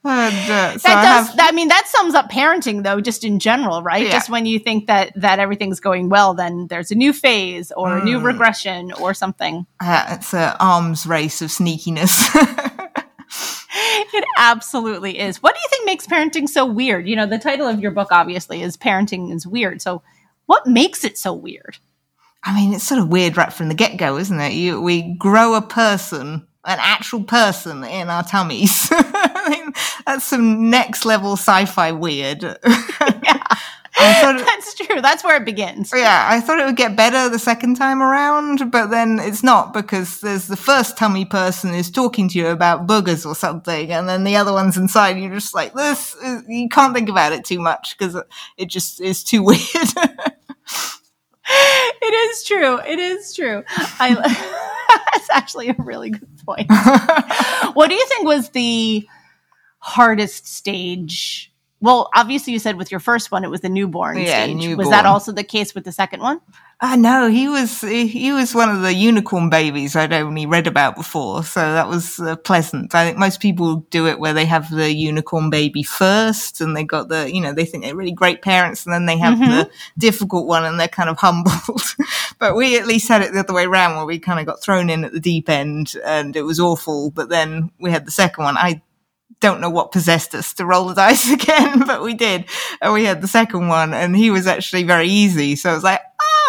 and, 0.06 0.52
uh, 0.52 0.72
so 0.78 0.88
that 0.90 0.98
I 0.98 1.04
does. 1.04 1.28
have- 1.30 1.40
I 1.40 1.52
mean, 1.52 1.68
that 1.70 1.88
sums 1.88 2.14
up 2.14 2.30
parenting, 2.30 2.84
though, 2.84 3.00
just 3.02 3.24
in 3.24 3.40
general, 3.40 3.82
right? 3.84 4.06
Yeah. 4.06 4.12
Just 4.12 4.30
when 4.30 4.46
you 4.46 4.60
think 4.60 4.88
that 4.88 5.12
that 5.16 5.40
everything's 5.40 5.80
going 5.80 6.10
well, 6.10 6.34
then 6.34 6.68
there's 6.70 6.92
a 6.92 6.96
new 6.96 7.14
phase 7.14 7.72
or 7.78 7.98
a 7.98 8.04
new 8.04 8.20
Mm. 8.20 8.24
regression 8.26 8.92
or 8.94 9.14
something. 9.14 9.66
uh, 9.82 10.06
it's 10.10 10.34
an 10.34 10.56
arms 10.60 11.06
race 11.06 11.42
of 11.42 11.50
sneakiness. 11.50 12.30
It 14.16 14.24
absolutely 14.38 15.18
is. 15.18 15.42
What 15.42 15.56
do 15.56 15.60
you 15.62 15.68
think 15.70 15.86
makes 15.86 16.06
parenting 16.06 16.48
so 16.48 16.66
weird? 16.66 17.08
You 17.08 17.16
know, 17.16 17.26
the 17.26 17.40
title 17.40 17.68
of 17.68 17.80
your 17.80 17.90
book 17.90 18.10
obviously 18.12 18.62
is 18.62 18.78
"Parenting 18.78 19.34
is 19.34 19.48
Weird." 19.48 19.82
So, 19.82 20.04
what 20.46 20.68
makes 20.68 21.04
it 21.04 21.18
so 21.18 21.34
weird? 21.34 21.78
I 22.44 22.54
mean, 22.54 22.74
it's 22.74 22.84
sort 22.84 23.02
of 23.02 23.08
weird 23.08 23.36
right 23.36 23.52
from 23.52 23.70
the 23.70 23.74
get 23.74 23.98
go, 23.98 24.18
isn't 24.18 24.40
it? 24.40 24.54
You, 24.54 24.80
we 24.82 25.16
grow 25.18 25.56
a 25.56 25.62
person, 25.64 26.46
an 26.66 26.80
actual 26.80 27.24
person 27.24 27.84
in 27.84 28.10
our 28.10 28.24
tummies. 28.24 28.88
I 28.92 29.48
mean, 29.50 29.74
that's 30.06 30.24
some 30.26 30.70
next 30.70 31.06
level 31.06 31.34
sci 31.34 31.66
fi 31.66 31.92
weird. 31.92 32.44
It- 33.96 34.46
That's 34.46 34.74
true. 34.74 35.02
That's 35.02 35.24
where 35.24 35.36
it 35.36 35.46
begins. 35.46 35.92
yeah, 35.96 36.26
I 36.30 36.42
thought 36.42 36.60
it 36.60 36.66
would 36.66 36.76
get 36.76 36.96
better 36.96 37.30
the 37.30 37.38
second 37.38 37.76
time 37.76 38.02
around, 38.02 38.72
but 38.72 38.88
then 38.88 39.20
it's 39.20 39.44
not 39.44 39.72
because 39.72 40.20
there's 40.22 40.48
the 40.48 40.56
first 40.58 40.98
tummy 40.98 41.26
person 41.26 41.76
is 41.76 41.92
talking 41.92 42.28
to 42.30 42.40
you 42.40 42.48
about 42.48 42.88
boogers 42.88 43.24
or 43.24 43.36
something, 43.36 43.92
and 43.92 44.10
then 44.10 44.24
the 44.24 44.36
other 44.36 44.52
one's 44.52 44.78
inside, 44.78 45.12
and 45.16 45.24
you're 45.24 45.34
just 45.36 45.54
like, 45.54 45.76
this, 45.76 46.16
is, 46.16 46.44
you 46.50 46.70
can't 46.70 46.96
think 46.96 47.08
about 47.08 47.34
it 47.34 47.46
too 47.46 47.60
much 47.60 47.96
because 47.96 48.18
it 48.58 48.66
just 48.68 49.00
is 49.00 49.24
too 49.24 49.44
weird. 49.44 49.60
It 52.02 52.14
is 52.32 52.44
true. 52.44 52.80
It 52.80 52.98
is 53.00 53.36
true. 53.36 53.64
I, 54.00 54.72
that's 55.14 55.30
actually 55.30 55.70
a 55.70 55.76
really 55.78 56.12
good 56.12 56.30
point. 56.46 56.68
what 57.74 57.90
do 57.90 57.96
you 57.96 58.06
think 58.08 58.26
was 58.26 58.50
the 58.50 59.08
hardest 59.80 60.48
stage? 60.48 61.52
Well, 61.82 62.10
obviously, 62.16 62.54
you 62.54 62.60
said 62.60 62.78
with 62.78 62.92
your 62.92 63.02
first 63.02 63.30
one, 63.30 63.44
it 63.44 63.50
was 63.50 63.60
the 63.60 63.68
newborn 63.68 64.18
Yeah, 64.18 64.46
stage. 64.46 64.78
Was 64.78 64.90
that 64.90 65.06
also 65.06 65.34
the 65.34 65.44
case 65.44 65.76
with 65.76 65.84
the 65.84 65.92
second 65.92 66.22
one? 66.22 66.40
Ah, 66.86 66.96
no, 66.96 67.30
he 67.30 67.48
was 67.48 67.80
he 67.80 68.34
was 68.34 68.54
one 68.54 68.70
of 68.70 68.82
the 68.82 68.94
unicorn 68.94 69.50
babies 69.50 69.96
I'd 69.96 70.12
only 70.12 70.46
read 70.46 70.68
about 70.68 70.96
before, 70.96 71.44
so 71.44 71.60
that 71.60 71.88
was 71.88 72.20
uh, 72.20 72.36
pleasant. 72.36 72.94
I 72.94 73.06
think 73.06 73.18
most 73.18 73.40
people 73.40 73.86
do 73.90 74.08
it 74.08 74.20
where 74.20 74.34
they 74.34 74.46
have 74.46 74.70
the 74.70 74.94
unicorn 74.94 75.50
baby 75.50 75.84
first, 75.84 76.60
and 76.60 76.76
they 76.76 76.84
got 76.84 77.08
the 77.08 77.34
you 77.34 77.42
know 77.42 77.54
they 77.54 77.64
think 77.64 77.84
they're 77.84 77.96
really 77.96 78.12
great 78.12 78.42
parents, 78.42 78.86
and 78.86 78.94
then 78.94 79.06
they 79.06 79.18
have 79.18 79.40
the 79.40 79.70
difficult 79.98 80.46
one, 80.46 80.66
and 80.66 80.78
they're 80.80 80.90
kind 80.90 81.10
of 81.10 81.18
humbled. 81.18 81.96
but 82.44 82.58
we 82.58 82.78
at 82.78 82.86
least 82.86 83.08
had 83.08 83.22
it 83.22 83.32
the 83.32 83.40
other 83.40 83.54
way 83.54 83.64
around, 83.64 83.96
where 83.96 84.06
we 84.06 84.20
kind 84.20 84.38
of 84.38 84.46
got 84.46 84.62
thrown 84.62 84.90
in 84.90 85.06
at 85.06 85.14
the 85.14 85.20
deep 85.22 85.48
end, 85.48 85.96
and 86.04 86.36
it 86.36 86.42
was 86.42 86.60
awful. 86.60 87.10
But 87.10 87.30
then 87.30 87.72
we 87.80 87.90
had 87.90 88.06
the 88.06 88.12
second 88.12 88.44
one. 88.44 88.58
I 88.58 88.82
don't 89.40 89.62
know 89.62 89.70
what 89.70 89.94
possessed 89.94 90.36
us 90.36 90.54
to 90.56 90.66
roll 90.66 90.88
the 90.88 90.94
dice 91.06 91.32
again, 91.32 91.88
but 91.88 92.04
we 92.04 92.14
did. 92.14 92.44
And 92.82 92.92
we 92.92 93.06
had 93.06 93.22
the 93.22 93.30
second 93.30 93.70
one, 93.70 93.94
and 93.94 94.14
he 94.14 94.30
was 94.30 94.46
actually 94.46 94.84
very 94.84 95.08
easy. 95.08 95.56
So 95.56 95.72
I 95.72 95.74
was 95.74 95.86
like, 95.86 96.02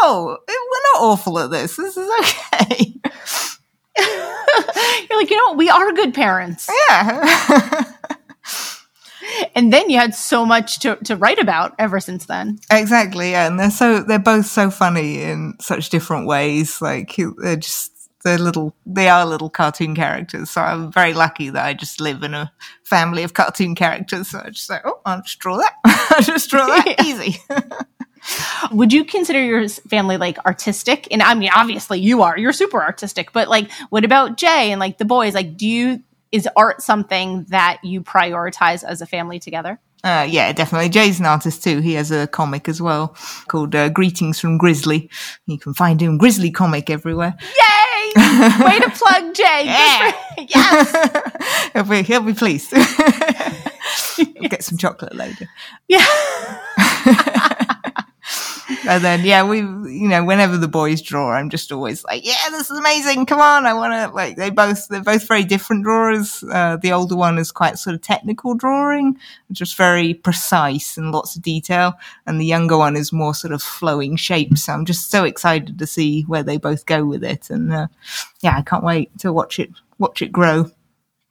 oh, 0.02 0.36
we're 0.48 0.94
not 0.94 1.04
awful 1.04 1.38
at 1.38 1.52
this. 1.52 1.76
This 1.76 1.96
is 1.96 2.10
okay. 2.20 2.94
You're 5.08 5.20
like, 5.20 5.30
you 5.30 5.36
know, 5.36 5.50
what? 5.50 5.56
we 5.56 5.70
are 5.70 5.92
good 5.92 6.12
parents. 6.12 6.68
yeah. 6.88 7.84
And 9.54 9.72
then 9.72 9.90
you 9.90 9.98
had 9.98 10.14
so 10.14 10.44
much 10.44 10.80
to, 10.80 10.96
to 11.04 11.16
write 11.16 11.38
about 11.38 11.74
ever 11.78 12.00
since 12.00 12.26
then. 12.26 12.58
exactly. 12.70 13.32
Yeah. 13.32 13.46
And 13.46 13.58
they're 13.58 13.70
so, 13.70 14.02
they're 14.02 14.18
both 14.18 14.46
so 14.46 14.70
funny 14.70 15.22
in 15.22 15.54
such 15.60 15.90
different 15.90 16.26
ways. 16.26 16.80
Like, 16.80 17.16
they're 17.38 17.56
just, 17.56 17.92
they're 18.24 18.38
little, 18.38 18.74
they 18.86 19.08
are 19.08 19.26
little 19.26 19.50
cartoon 19.50 19.94
characters. 19.94 20.50
So 20.50 20.62
I'm 20.62 20.90
very 20.90 21.12
lucky 21.12 21.50
that 21.50 21.64
I 21.64 21.74
just 21.74 22.00
live 22.00 22.22
in 22.22 22.34
a 22.34 22.52
family 22.82 23.22
of 23.22 23.34
cartoon 23.34 23.74
characters. 23.74 24.28
So 24.28 24.40
I 24.44 24.50
just 24.50 24.70
like, 24.70 24.82
oh, 24.84 25.00
I'll 25.04 25.22
just 25.22 25.38
draw 25.38 25.58
that. 25.58 25.74
I'll 25.84 26.22
just 26.22 26.50
draw 26.50 26.66
that. 26.66 26.96
Easy. 27.04 27.38
Would 28.72 28.92
you 28.92 29.04
consider 29.04 29.42
your 29.42 29.68
family 29.68 30.16
like 30.16 30.38
artistic? 30.46 31.08
And 31.10 31.22
I 31.22 31.34
mean, 31.34 31.50
obviously 31.54 32.00
you 32.00 32.22
are. 32.22 32.38
You're 32.38 32.52
super 32.52 32.82
artistic. 32.82 33.32
But 33.32 33.48
like, 33.48 33.70
what 33.90 34.04
about 34.04 34.38
Jay 34.38 34.72
and 34.72 34.80
like 34.80 34.96
the 34.96 35.04
boys? 35.04 35.34
Like, 35.34 35.56
do 35.56 35.68
you 35.68 36.02
is 36.34 36.48
art 36.56 36.82
something 36.82 37.44
that 37.50 37.78
you 37.84 38.02
prioritize 38.02 38.82
as 38.82 39.00
a 39.00 39.06
family 39.06 39.38
together? 39.38 39.78
Uh, 40.02 40.26
yeah, 40.28 40.52
definitely. 40.52 40.88
Jay's 40.88 41.20
an 41.20 41.26
artist 41.26 41.62
too. 41.62 41.78
He 41.78 41.94
has 41.94 42.10
a 42.10 42.26
comic 42.26 42.68
as 42.68 42.82
well 42.82 43.16
called 43.46 43.74
uh, 43.74 43.88
Greetings 43.88 44.40
from 44.40 44.58
Grizzly. 44.58 45.08
You 45.46 45.58
can 45.58 45.74
find 45.74 46.02
him 46.02 46.18
Grizzly 46.18 46.50
comic 46.50 46.90
everywhere. 46.90 47.36
Yay! 47.40 48.12
Way 48.64 48.80
to 48.80 48.90
plug 48.90 49.32
Jay. 49.32 49.62
Yeah. 49.64 50.12
yes. 50.48 51.70
he'll, 51.72 51.84
be, 51.84 52.02
he'll 52.02 52.20
be 52.20 52.34
pleased. 52.34 52.72
we'll 52.72 54.50
get 54.50 54.64
some 54.64 54.76
chocolate 54.76 55.14
later. 55.14 55.48
Yeah 55.86 56.04
and 58.86 59.04
then 59.04 59.24
yeah, 59.24 59.42
we 59.42 59.58
you 59.58 60.08
know 60.08 60.24
whenever 60.24 60.56
the 60.56 60.68
boys 60.68 61.02
draw, 61.02 61.32
I'm 61.32 61.50
just 61.50 61.72
always 61.72 62.04
like, 62.04 62.24
yeah, 62.24 62.50
this 62.50 62.70
is 62.70 62.78
amazing. 62.78 63.26
Come 63.26 63.40
on, 63.40 63.66
I 63.66 63.74
want 63.74 63.92
to 63.92 64.14
like 64.14 64.36
they 64.36 64.50
both 64.50 64.88
they're 64.88 65.02
both 65.02 65.26
very 65.26 65.44
different 65.44 65.84
drawers. 65.84 66.42
Uh, 66.50 66.76
the 66.76 66.92
older 66.92 67.16
one 67.16 67.38
is 67.38 67.52
quite 67.52 67.78
sort 67.78 67.94
of 67.94 68.02
technical 68.02 68.54
drawing, 68.54 69.18
just 69.52 69.76
very 69.76 70.14
precise 70.14 70.96
and 70.96 71.12
lots 71.12 71.36
of 71.36 71.42
detail, 71.42 71.94
and 72.26 72.40
the 72.40 72.46
younger 72.46 72.76
one 72.76 72.96
is 72.96 73.12
more 73.12 73.34
sort 73.34 73.52
of 73.52 73.62
flowing 73.62 74.16
shapes. 74.16 74.64
So 74.64 74.72
I'm 74.72 74.84
just 74.84 75.10
so 75.10 75.24
excited 75.24 75.78
to 75.78 75.86
see 75.86 76.22
where 76.22 76.42
they 76.42 76.56
both 76.56 76.86
go 76.86 77.04
with 77.04 77.24
it, 77.24 77.50
and 77.50 77.72
uh, 77.72 77.86
yeah, 78.42 78.56
I 78.56 78.62
can't 78.62 78.84
wait 78.84 79.16
to 79.18 79.32
watch 79.32 79.58
it 79.58 79.70
watch 79.98 80.22
it 80.22 80.32
grow. 80.32 80.70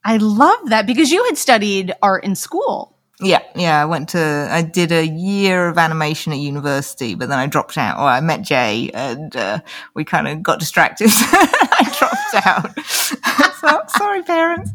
I 0.04 0.18
love 0.18 0.68
that 0.68 0.86
because 0.86 1.10
you 1.10 1.24
had 1.24 1.38
studied 1.38 1.94
art 2.02 2.24
in 2.24 2.34
school. 2.34 2.93
Yeah, 3.24 3.42
yeah. 3.54 3.80
I 3.80 3.86
went 3.86 4.10
to, 4.10 4.48
I 4.50 4.60
did 4.60 4.92
a 4.92 5.06
year 5.06 5.68
of 5.68 5.78
animation 5.78 6.34
at 6.34 6.38
university, 6.38 7.14
but 7.14 7.30
then 7.30 7.38
I 7.38 7.46
dropped 7.46 7.78
out. 7.78 7.96
Well, 7.96 8.06
I 8.06 8.20
met 8.20 8.42
Jay 8.42 8.90
and 8.92 9.34
uh, 9.34 9.60
we 9.94 10.04
kind 10.04 10.28
of 10.28 10.42
got 10.42 10.60
distracted. 10.60 11.08
I 11.10 11.94
dropped 11.98 12.46
out. 12.46 12.80
so, 13.60 13.80
sorry, 13.96 14.22
parents. 14.22 14.70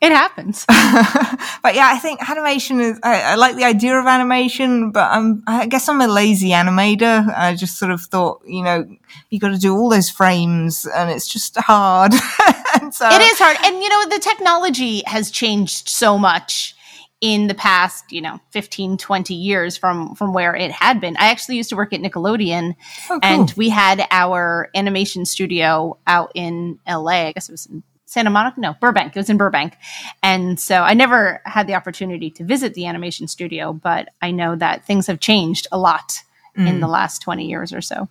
It 0.00 0.12
happens. 0.12 0.64
but 0.68 1.74
yeah, 1.74 1.90
I 1.92 1.98
think 2.00 2.28
animation 2.30 2.80
is, 2.80 3.00
I, 3.02 3.32
I, 3.32 3.34
like 3.34 3.56
the 3.56 3.64
idea 3.64 3.98
of 3.98 4.06
animation, 4.06 4.92
but 4.92 5.10
I'm, 5.10 5.42
I 5.48 5.66
guess 5.66 5.88
I'm 5.88 6.00
a 6.00 6.06
lazy 6.06 6.50
animator. 6.50 7.36
I 7.36 7.56
just 7.56 7.78
sort 7.78 7.90
of 7.90 8.00
thought, 8.00 8.42
you 8.46 8.62
know, 8.62 8.86
you 9.30 9.40
got 9.40 9.48
to 9.48 9.58
do 9.58 9.74
all 9.74 9.88
those 9.88 10.08
frames 10.08 10.86
and 10.86 11.10
it's 11.10 11.26
just 11.26 11.56
hard. 11.56 12.12
so, 12.14 13.08
it 13.08 13.22
is 13.22 13.38
hard. 13.40 13.56
And, 13.64 13.82
you 13.82 13.88
know, 13.88 14.08
the 14.08 14.20
technology 14.20 15.02
has 15.06 15.32
changed 15.32 15.88
so 15.88 16.16
much 16.16 16.76
in 17.24 17.46
the 17.46 17.54
past, 17.54 18.12
you 18.12 18.20
know, 18.20 18.38
15, 18.50 18.98
20 18.98 19.32
years 19.32 19.78
from 19.78 20.14
from 20.14 20.34
where 20.34 20.54
it 20.54 20.70
had 20.70 21.00
been. 21.00 21.16
I 21.16 21.30
actually 21.30 21.56
used 21.56 21.70
to 21.70 21.76
work 21.76 21.94
at 21.94 22.00
Nickelodeon 22.02 22.76
oh, 22.76 23.08
cool. 23.08 23.20
and 23.22 23.50
we 23.56 23.70
had 23.70 24.06
our 24.10 24.68
animation 24.74 25.24
studio 25.24 25.96
out 26.06 26.32
in 26.34 26.78
LA. 26.86 27.28
I 27.28 27.32
guess 27.32 27.48
it 27.48 27.52
was 27.52 27.64
in 27.64 27.82
Santa 28.04 28.28
Monica? 28.28 28.60
No, 28.60 28.74
Burbank. 28.78 29.16
It 29.16 29.18
was 29.18 29.30
in 29.30 29.38
Burbank. 29.38 29.74
And 30.22 30.60
so 30.60 30.82
I 30.82 30.92
never 30.92 31.40
had 31.46 31.66
the 31.66 31.74
opportunity 31.74 32.30
to 32.32 32.44
visit 32.44 32.74
the 32.74 32.84
animation 32.84 33.26
studio, 33.26 33.72
but 33.72 34.10
I 34.20 34.30
know 34.30 34.54
that 34.56 34.86
things 34.86 35.06
have 35.06 35.18
changed 35.18 35.66
a 35.72 35.78
lot 35.78 36.20
mm. 36.54 36.68
in 36.68 36.80
the 36.80 36.88
last 36.88 37.22
20 37.22 37.48
years 37.48 37.72
or 37.72 37.80
so. 37.80 38.10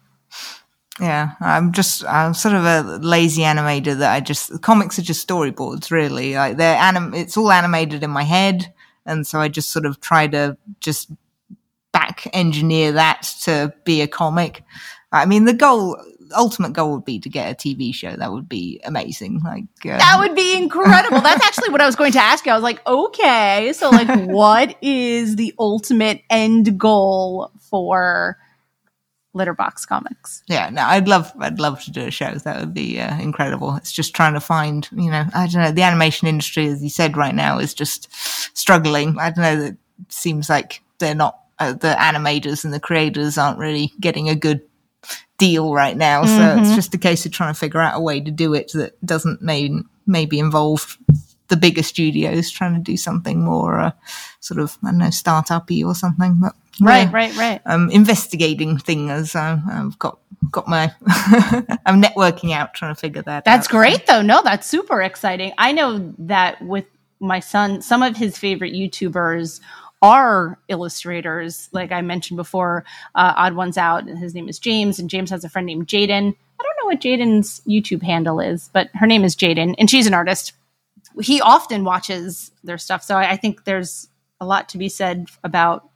Yeah, 0.99 1.34
I'm 1.39 1.71
just 1.71 2.04
I'm 2.06 2.34
sort 2.34 2.56
of 2.56 2.65
a 2.65 2.97
lazy 2.97 3.43
animator 3.43 3.95
that 3.95 4.12
I 4.12 4.21
just 4.21 4.60
comics 4.63 4.97
are 4.97 5.04
just 5.04 5.28
storyboards 5.28 5.91
really. 5.91 6.34
Like 6.34 6.58
they're 6.58 6.78
anim 6.78 7.13
it's 7.13 7.38
all 7.38 7.52
animated 7.52 8.02
in 8.04 8.10
my 8.10 8.23
head 8.23 8.73
and 9.06 9.26
so 9.26 9.39
I 9.39 9.48
just 9.48 9.72
sort 9.72 9.86
of 9.86 10.00
try 10.00 10.28
to 10.28 10.58
just 10.80 11.12
back 11.92 12.28
engineer 12.34 12.92
that 12.94 13.24
to 13.44 13.74
be 13.84 14.02
a 14.02 14.08
comic. 14.08 14.63
I 15.12 15.26
mean, 15.26 15.46
the 15.46 15.54
goal, 15.54 15.96
ultimate 16.36 16.74
goal 16.74 16.94
would 16.94 17.06
be 17.06 17.20
to 17.20 17.30
get 17.30 17.52
a 17.52 17.56
TV 17.56 17.94
show. 17.94 18.16
That 18.16 18.32
would 18.32 18.50
be 18.50 18.82
amazing. 18.84 19.42
Like 19.44 19.66
uh, 19.86 19.98
that 19.98 20.18
would 20.20 20.36
be 20.36 20.58
incredible. 20.58 21.22
That's 21.22 21.44
actually 21.46 21.70
what 21.70 21.82
I 21.82 21.86
was 21.86 21.96
going 21.96 22.12
to 22.13 22.20
ask 22.20 22.46
you. 22.46 22.52
I 22.52 22.56
was 22.56 22.63
like, 22.63 22.86
okay, 22.86 23.72
so 23.74 23.89
like, 23.89 24.10
what 24.28 24.76
is 24.82 25.36
the 25.36 25.54
ultimate 25.60 26.22
end 26.30 26.78
goal 26.80 27.52
for 27.70 28.38
Litterbox 29.34 29.88
Comics. 29.88 30.43
Yeah, 30.48 30.69
no, 30.69 30.84
I'd 30.84 31.08
love, 31.08 31.32
I'd 31.39 31.60
love 31.60 31.82
to 31.84 31.91
do 31.91 32.06
a 32.06 32.12
show. 32.12 32.34
That 32.34 32.60
would 32.60 32.74
be 32.74 33.00
uh, 33.00 33.19
incredible. 33.19 33.76
It's 33.76 33.91
just 33.91 34.13
trying 34.13 34.34
to 34.34 34.39
find, 34.39 34.88
you 34.91 35.10
know, 35.10 35.26
I 35.34 35.48
don't 35.48 35.62
know, 35.62 35.72
the 35.72 35.84
animation 35.84 36.28
industry, 36.28 36.67
as 36.67 36.84
you 36.84 36.89
said, 36.89 37.17
right 37.17 37.36
now 37.36 37.60
is 37.60 37.74
just 37.74 38.10
struggling. 38.58 39.17
I 39.19 39.32
don't 39.32 39.41
know. 39.41 39.65
It 39.65 39.78
seems 40.10 40.50
like 40.50 40.82
they're 41.00 41.15
not 41.15 41.39
uh, 41.60 41.74
the 41.74 41.96
animators 42.00 42.63
and 42.63 42.74
the 42.74 42.80
creators 42.80 43.38
aren't 43.38 43.60
really 43.60 43.91
getting 44.00 44.30
a 44.30 44.36
good 44.36 44.62
deal 45.38 45.74
right 45.74 45.98
now. 45.98 46.24
So 46.24 46.32
mm-hmm. 46.32 46.63
it's 46.63 46.76
just 46.76 46.93
a 46.93 46.98
case 46.98 47.26
of 47.26 47.32
trying 47.32 47.54
to 47.54 47.60
figure 47.60 47.82
out 47.82 47.98
a 47.98 48.02
way 48.02 48.19
to 48.19 48.32
do 48.32 48.54
it 48.54 48.72
that 48.74 49.04
doesn't 49.06 49.41
maybe 49.41 49.82
maybe 50.06 50.39
involve 50.39 50.98
the 51.48 51.58
bigger 51.58 51.84
studios 51.84 52.50
trying 52.50 52.74
to 52.74 52.82
do 52.82 52.98
something 52.98 53.43
more 53.43 53.80
uh, 53.80 53.91
sort 54.39 54.60
of 54.60 54.78
I 54.84 54.91
don't 54.91 55.00
know 55.00 55.10
startup-y 55.10 55.84
or 55.84 55.96
something. 55.96 56.39
But 56.41 56.56
right, 56.82 57.04
yeah, 57.04 57.12
right, 57.12 57.36
right. 57.38 57.62
I'm 57.66 57.90
investigating 57.90 58.78
things. 58.78 59.36
Uh, 59.36 59.60
I've 59.70 59.98
got 60.00 60.20
got 60.52 60.68
my 60.68 60.92
I'm 61.86 62.02
networking 62.02 62.54
out 62.54 62.74
trying 62.74 62.94
to 62.94 63.00
figure 63.00 63.22
that. 63.24 63.46
That's 63.46 63.68
out. 63.68 63.72
great 63.72 64.06
though. 64.08 64.22
No, 64.22 64.42
that's 64.44 64.68
super 64.68 65.02
exciting. 65.02 65.54
I 65.58 65.72
know 65.72 66.14
that 66.20 66.62
with 66.62 66.86
my 67.20 67.40
son, 67.40 67.82
some 67.82 68.04
of 68.04 68.18
his 68.18 68.38
favorite 68.38 68.74
YouTubers 68.74 69.62
are 70.02 70.60
illustrators. 70.68 71.70
Like 71.72 71.92
I 71.92 72.02
mentioned 72.02 72.38
before, 72.38 72.84
uh, 73.16 73.34
Odd 73.38 73.56
Ones 73.56 73.78
Out. 73.78 74.06
His 74.06 74.36
name 74.36 74.50
is 74.50 74.60
James, 74.60 75.00
and 75.00 75.10
James 75.10 75.30
has 75.30 75.44
a 75.44 75.50
friend 75.50 75.66
named 75.66 75.88
Jaden. 75.88 76.36
I 76.60 76.64
don't 76.64 76.78
know 76.82 76.86
what 76.86 77.02
Jaden's 77.02 77.62
YouTube 77.68 78.04
handle 78.04 78.40
is, 78.40 78.70
but 78.74 78.90
her 78.96 79.08
name 79.08 79.24
is 79.24 79.36
Jaden, 79.36 79.76
and 79.78 79.90
she's 79.90 80.08
an 80.08 80.14
artist 80.14 80.54
he 81.22 81.42
often 81.42 81.84
watches 81.84 82.52
their 82.64 82.78
stuff. 82.78 83.04
So 83.04 83.18
I, 83.18 83.32
I 83.32 83.38
think 83.38 83.66
there's 83.66 84.10
a 84.40 84.46
lot 84.46 84.70
to 84.70 84.78
be 84.78 84.90
said 84.90 85.28
about 85.44 85.90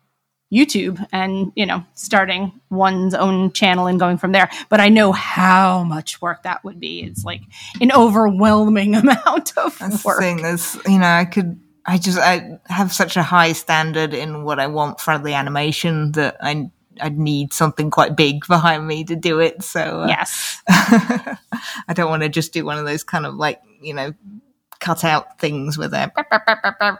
YouTube 0.51 1.05
and, 1.11 1.51
you 1.55 1.65
know, 1.65 1.83
starting 1.93 2.59
one's 2.69 3.13
own 3.13 3.51
channel 3.51 3.87
and 3.87 3.99
going 3.99 4.17
from 4.17 4.31
there. 4.31 4.49
But 4.69 4.79
I 4.79 4.89
know 4.89 5.11
how 5.11 5.83
much 5.83 6.21
work 6.21 6.43
that 6.43 6.63
would 6.63 6.79
be. 6.79 7.01
It's 7.01 7.25
like 7.25 7.41
an 7.81 7.91
overwhelming 7.91 8.95
amount 8.95 9.57
of 9.57 9.77
That's 9.77 10.05
work. 10.05 10.19
The 10.19 10.57
thing 10.57 10.93
you 10.93 10.99
know, 10.99 11.07
I 11.07 11.25
could, 11.25 11.59
I 11.85 11.97
just, 11.97 12.17
I 12.17 12.59
have 12.65 12.93
such 12.93 13.17
a 13.17 13.23
high 13.23 13.51
standard 13.53 14.13
in 14.13 14.43
what 14.43 14.59
I 14.59 14.67
want 14.67 15.01
for 15.01 15.17
the 15.17 15.33
animation 15.33 16.13
that 16.13 16.37
I, 16.41 16.69
I'd 17.01 17.17
need 17.17 17.51
something 17.51 17.91
quite 17.91 18.15
big 18.15 18.45
behind 18.47 18.87
me 18.87 19.03
to 19.05 19.15
do 19.15 19.39
it. 19.39 19.63
So, 19.63 20.01
uh, 20.01 20.07
yes, 20.07 20.61
I 20.69 21.37
don't 21.93 22.09
want 22.09 22.23
to 22.23 22.29
just 22.29 22.53
do 22.53 22.65
one 22.65 22.77
of 22.77 22.85
those 22.85 23.03
kind 23.03 23.25
of 23.25 23.35
like, 23.35 23.61
you 23.81 23.93
know, 23.93 24.13
cut 24.79 25.03
out 25.03 25.39
things 25.39 25.77
with 25.77 25.93
it. 25.93 26.11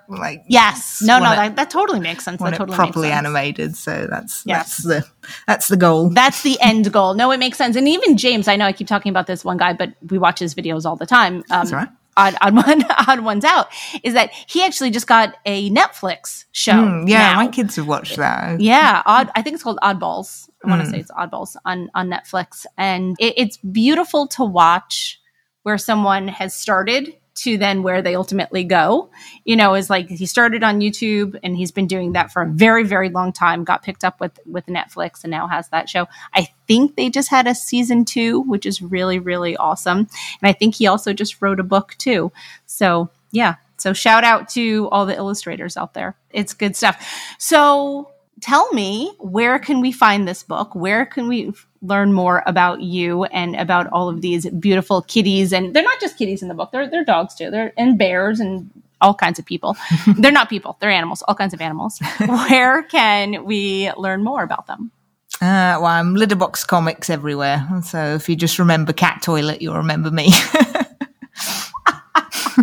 Like 0.08 0.44
yes, 0.48 1.02
no, 1.02 1.20
no, 1.20 1.26
that, 1.26 1.56
that 1.56 1.70
totally 1.70 2.00
makes 2.00 2.24
sense. 2.24 2.42
That 2.42 2.56
totally 2.56 2.76
properly 2.76 3.12
animated. 3.12 3.76
So 3.76 4.08
that's 4.10 4.44
yes. 4.46 4.78
that's 4.78 4.84
the 4.84 5.08
that's 5.48 5.68
the 5.68 5.78
goal. 5.78 6.10
That's 6.10 6.44
the 6.44 6.58
end 6.62 6.92
goal. 6.92 7.14
No, 7.14 7.32
it 7.32 7.38
makes 7.38 7.58
sense. 7.58 7.76
And 7.76 7.88
even 7.88 8.18
James, 8.18 8.48
I 8.48 8.56
know 8.56 8.66
I 8.66 8.74
keep 8.74 8.88
talking 8.88 9.10
about 9.10 9.28
this 9.28 9.44
one 9.46 9.58
guy, 9.58 9.74
but 9.74 9.94
we 10.10 10.18
watch 10.18 10.40
his 10.40 10.56
videos 10.56 10.86
all 10.86 10.96
the 10.96 11.06
time. 11.06 11.38
Um, 11.38 11.44
that's 11.50 11.72
right. 11.72 11.90
Odd, 12.16 12.36
odd 12.42 12.56
one, 12.56 12.84
odd 13.08 13.20
ones 13.20 13.46
out 13.46 13.68
is 14.04 14.16
that 14.16 14.32
he 14.48 14.64
actually 14.64 14.90
just 14.90 15.06
got 15.06 15.36
a 15.46 15.70
Netflix 15.70 16.46
show. 16.52 16.74
Mm, 16.74 17.08
yeah, 17.08 17.34
now. 17.34 17.36
my 17.36 17.48
kids 17.48 17.76
have 17.76 17.88
watched 17.88 18.18
that. 18.18 18.60
Yeah, 18.60 19.04
odd. 19.06 19.30
I 19.36 19.44
think 19.44 19.54
it's 19.54 19.64
called 19.64 19.80
Oddballs. 19.84 20.50
I 20.66 20.70
want 20.70 20.82
to 20.82 20.88
mm. 20.88 20.92
say 20.92 21.00
it's 21.00 21.12
Oddballs 21.12 21.56
on 21.64 21.90
on 21.94 22.10
Netflix, 22.10 22.66
and 22.76 23.16
it, 23.20 23.36
it's 23.38 23.58
beautiful 23.58 24.28
to 24.30 24.44
watch 24.44 25.20
where 25.68 25.78
someone 25.78 26.30
has 26.30 26.56
started 26.56 27.14
to 27.38 27.58
then 27.58 27.84
where 27.84 28.02
they 28.02 28.16
ultimately 28.16 28.64
go, 28.64 29.10
you 29.46 29.56
know, 29.56 29.76
is 29.76 29.90
like 29.90 30.10
he 30.10 30.26
started 30.26 30.64
on 30.64 30.80
YouTube 30.80 31.40
and 31.44 31.56
he's 31.56 31.72
been 31.72 31.88
doing 31.88 32.14
that 32.14 32.32
for 32.32 32.42
a 32.42 32.48
very, 32.48 32.84
very 32.84 33.10
long 33.10 33.32
time, 33.32 33.64
got 33.64 33.84
picked 33.84 34.04
up 34.04 34.20
with, 34.20 34.40
with 34.46 34.66
Netflix 34.66 35.24
and 35.24 35.32
now 35.32 35.48
has 35.48 35.70
that 35.70 35.90
show. 35.90 36.08
I 36.34 36.50
think 36.68 36.96
they 36.96 37.10
just 37.10 37.30
had 37.30 37.48
a 37.48 37.56
season 37.56 38.06
two, 38.06 38.42
which 38.42 38.66
is 38.66 38.82
really, 38.82 39.20
really 39.20 39.56
awesome. 39.58 40.00
And 40.00 40.08
I 40.44 40.54
think 40.54 40.76
he 40.76 40.88
also 40.88 41.14
just 41.14 41.42
wrote 41.42 41.60
a 41.60 41.64
book 41.64 41.96
too. 41.98 42.32
So 42.66 43.10
yeah. 43.32 43.56
So 43.78 43.94
shout 43.94 44.24
out 44.24 44.50
to 44.50 44.90
all 44.92 45.06
the 45.06 45.16
illustrators 45.16 45.78
out 45.78 45.94
there. 45.94 46.16
It's 46.32 46.54
good 46.54 46.76
stuff. 46.76 47.36
So 47.38 48.10
tell 48.42 48.72
me 48.74 49.12
where 49.20 49.60
can 49.60 49.82
we 49.82 49.92
find 49.92 50.28
this 50.28 50.44
book? 50.44 50.76
Where 50.76 51.06
can 51.06 51.28
we 51.28 51.50
f- 51.50 51.68
learn 51.82 52.14
more 52.14 52.44
about 52.46 52.82
you 52.82 53.26
and 53.26 53.56
about 53.56 53.88
all 53.88 54.10
of 54.10 54.22
these 54.22 54.50
beautiful 54.50 55.02
kitties? 55.02 55.54
And 55.54 55.74
they're 55.74 55.84
not 55.84 56.00
just 56.00 56.18
kitties 56.18 56.42
in 56.42 56.48
the 56.48 56.54
book. 56.54 56.72
They're, 56.72 56.90
they're 56.90 57.06
dogs 57.06 57.36
too. 57.36 57.50
They're 57.50 57.74
and 57.78 57.98
bears 57.98 58.40
and 58.40 58.70
all 59.02 59.14
kinds 59.14 59.40
of 59.40 59.46
people. 59.46 59.78
They're 60.18 60.32
not 60.32 60.50
people. 60.50 60.78
They're 60.80 60.90
animals 60.90 61.22
all 61.28 61.36
kinds 61.36 61.54
of 61.54 61.62
animals. 61.62 62.00
Where 62.26 62.84
can 62.84 63.46
we 63.46 63.92
learn 63.96 64.24
more 64.24 64.44
about 64.44 64.66
them? 64.68 64.92
Uh, 65.40 65.78
well, 65.80 65.86
I'm 65.86 66.16
Litterbox 66.16 66.66
Comics 66.66 67.12
everywhere. 67.12 67.68
So 67.84 68.16
if 68.16 68.28
you 68.28 68.36
just 68.36 68.58
remember 68.58 68.94
Cat 68.94 69.22
Toilet, 69.22 69.62
you'll 69.62 69.78
remember 69.78 70.10
me. 70.10 70.26
you 70.26 70.32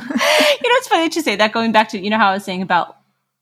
know, 0.01 0.77
it's 0.77 0.89
funny 0.89 1.05
that 1.05 1.15
you 1.15 1.23
say 1.23 1.37
that. 1.37 1.53
Going 1.53 1.71
back 1.71 1.91
to 1.91 2.01
you 2.01 2.11
know 2.11 2.19
how 2.19 2.31
I 2.31 2.35
was 2.35 2.45
saying 2.45 2.63
about 2.63 2.97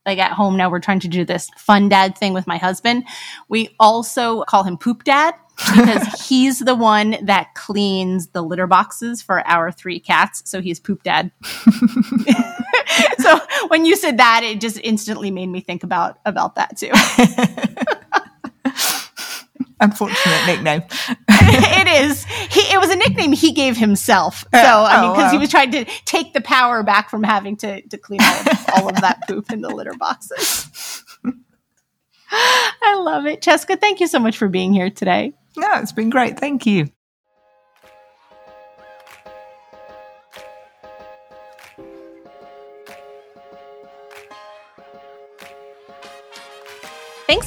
like 0.07 0.19
at 0.19 0.33
home 0.33 0.57
now 0.57 0.71
we're 0.71 0.81
trying 0.81 1.01
to 1.01 1.09
do 1.09 1.25
this 1.25 1.49
fun 1.57 1.89
dad 1.89 2.17
thing 2.17 2.33
with 2.33 2.47
my 2.47 2.59
husband. 2.59 3.05
We 3.49 3.75
also 3.79 4.43
call 4.45 4.65
him 4.65 4.77
poop 4.77 5.05
dad 5.05 5.35
because 5.57 6.21
he's 6.29 6.59
the 6.59 6.75
one 6.75 7.17
that 7.23 7.55
cleans 7.55 8.29
the 8.29 8.43
litter 8.43 8.67
boxes 8.67 9.23
for 9.23 9.47
our 9.47 9.71
three 9.71 10.01
cats. 10.01 10.43
So 10.45 10.61
he's 10.61 10.81
poop 10.81 11.03
dad. 11.03 11.31
so 13.19 13.41
when 13.69 13.85
you 13.85 13.97
said 13.97 14.19
that, 14.19 14.43
it 14.43 14.61
just 14.61 14.79
instantly 14.83 15.31
made 15.31 15.49
me 15.49 15.61
think 15.61 15.85
about 15.85 16.19
about 16.25 16.57
that 16.57 16.77
too. 16.77 16.91
Unfortunate 19.83 20.47
nickname. 20.47 20.83
it 21.29 22.05
is. 22.05 22.25
He, 22.25 22.61
it 22.73 22.79
was 22.79 22.89
a 22.91 22.97
nickname 22.97 23.33
he 23.33 23.53
gave 23.53 23.77
himself. 23.77 24.47
Uh, 24.53 24.63
so, 24.63 24.69
I 24.69 24.99
oh, 24.99 25.03
mean, 25.03 25.11
Oh, 25.11 25.15
because 25.15 25.33
he 25.33 25.39
was 25.39 25.51
trying 25.51 25.73
to 25.73 25.85
take 26.05 26.33
the 26.35 26.41
power 26.41 26.85
back 26.85 27.11
from 27.11 27.25
having 27.25 27.57
to, 27.59 27.83
to 27.83 27.99
clean 27.99 28.21
all 28.23 28.41
of, 28.41 28.67
all 28.77 28.89
of 28.89 29.01
that 29.01 29.27
poop 29.29 29.51
in 29.51 29.61
the 29.61 29.69
litter 29.71 29.95
boxes. 29.95 31.05
I 32.31 32.95
love 33.01 33.27
it. 33.27 33.43
Chesca, 33.43 33.79
thank 33.81 33.99
you 33.99 34.07
so 34.07 34.21
much 34.21 34.39
for 34.39 34.49
being 34.49 34.73
here 34.73 34.89
today. 34.89 35.33
No, 35.57 35.69
it's 35.75 35.93
been 35.93 36.11
great. 36.11 36.39
Thank 36.39 36.65
you. 36.65 36.91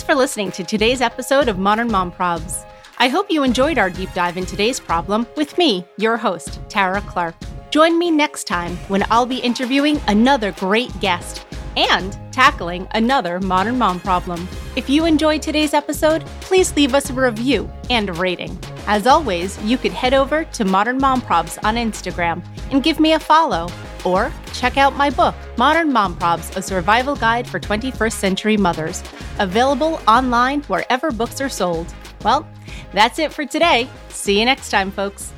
For 0.05 0.13
listening 0.13 0.51
to 0.51 0.63
today's 0.63 1.01
episode 1.01 1.47
of 1.47 1.57
Modern 1.57 1.91
Mom 1.91 2.11
Probs. 2.11 2.63
I 2.99 3.07
hope 3.07 3.31
you 3.31 3.43
enjoyed 3.43 3.79
our 3.79 3.89
deep 3.89 4.13
dive 4.13 4.37
in 4.37 4.45
today's 4.45 4.79
problem 4.79 5.25
with 5.35 5.57
me, 5.57 5.83
your 5.97 6.15
host, 6.15 6.59
Tara 6.69 7.01
Clark. 7.01 7.33
Join 7.71 7.97
me 7.97 8.11
next 8.11 8.43
time 8.43 8.77
when 8.87 9.03
I'll 9.09 9.25
be 9.25 9.39
interviewing 9.39 9.99
another 10.07 10.51
great 10.51 10.91
guest 10.99 11.47
and 11.75 12.15
tackling 12.31 12.87
another 12.91 13.39
modern 13.39 13.79
mom 13.79 13.99
problem. 13.99 14.47
If 14.75 14.91
you 14.91 15.05
enjoyed 15.05 15.41
today's 15.41 15.73
episode, 15.73 16.23
please 16.39 16.75
leave 16.75 16.93
us 16.93 17.09
a 17.09 17.13
review 17.13 17.67
and 17.89 18.07
a 18.09 18.13
rating. 18.13 18.59
As 18.85 19.07
always, 19.07 19.59
you 19.63 19.79
could 19.79 19.91
head 19.91 20.13
over 20.13 20.43
to 20.43 20.65
Modern 20.65 20.99
Mom 20.99 21.19
Probs 21.19 21.57
on 21.63 21.77
Instagram 21.77 22.45
and 22.69 22.83
give 22.83 22.99
me 22.99 23.13
a 23.13 23.19
follow. 23.19 23.69
Or 24.05 24.31
check 24.53 24.77
out 24.77 24.95
my 24.95 25.09
book, 25.09 25.35
Modern 25.57 25.91
Mom 25.91 26.15
Probs 26.15 26.55
A 26.55 26.61
Survival 26.61 27.15
Guide 27.15 27.47
for 27.47 27.59
21st 27.59 28.13
Century 28.13 28.55
Mothers, 28.55 29.03
available 29.39 29.99
online 30.07 30.61
wherever 30.63 31.11
books 31.11 31.41
are 31.41 31.49
sold. 31.49 31.93
Well, 32.23 32.47
that's 32.93 33.19
it 33.19 33.33
for 33.33 33.45
today. 33.45 33.89
See 34.09 34.39
you 34.39 34.45
next 34.45 34.69
time, 34.69 34.91
folks. 34.91 35.33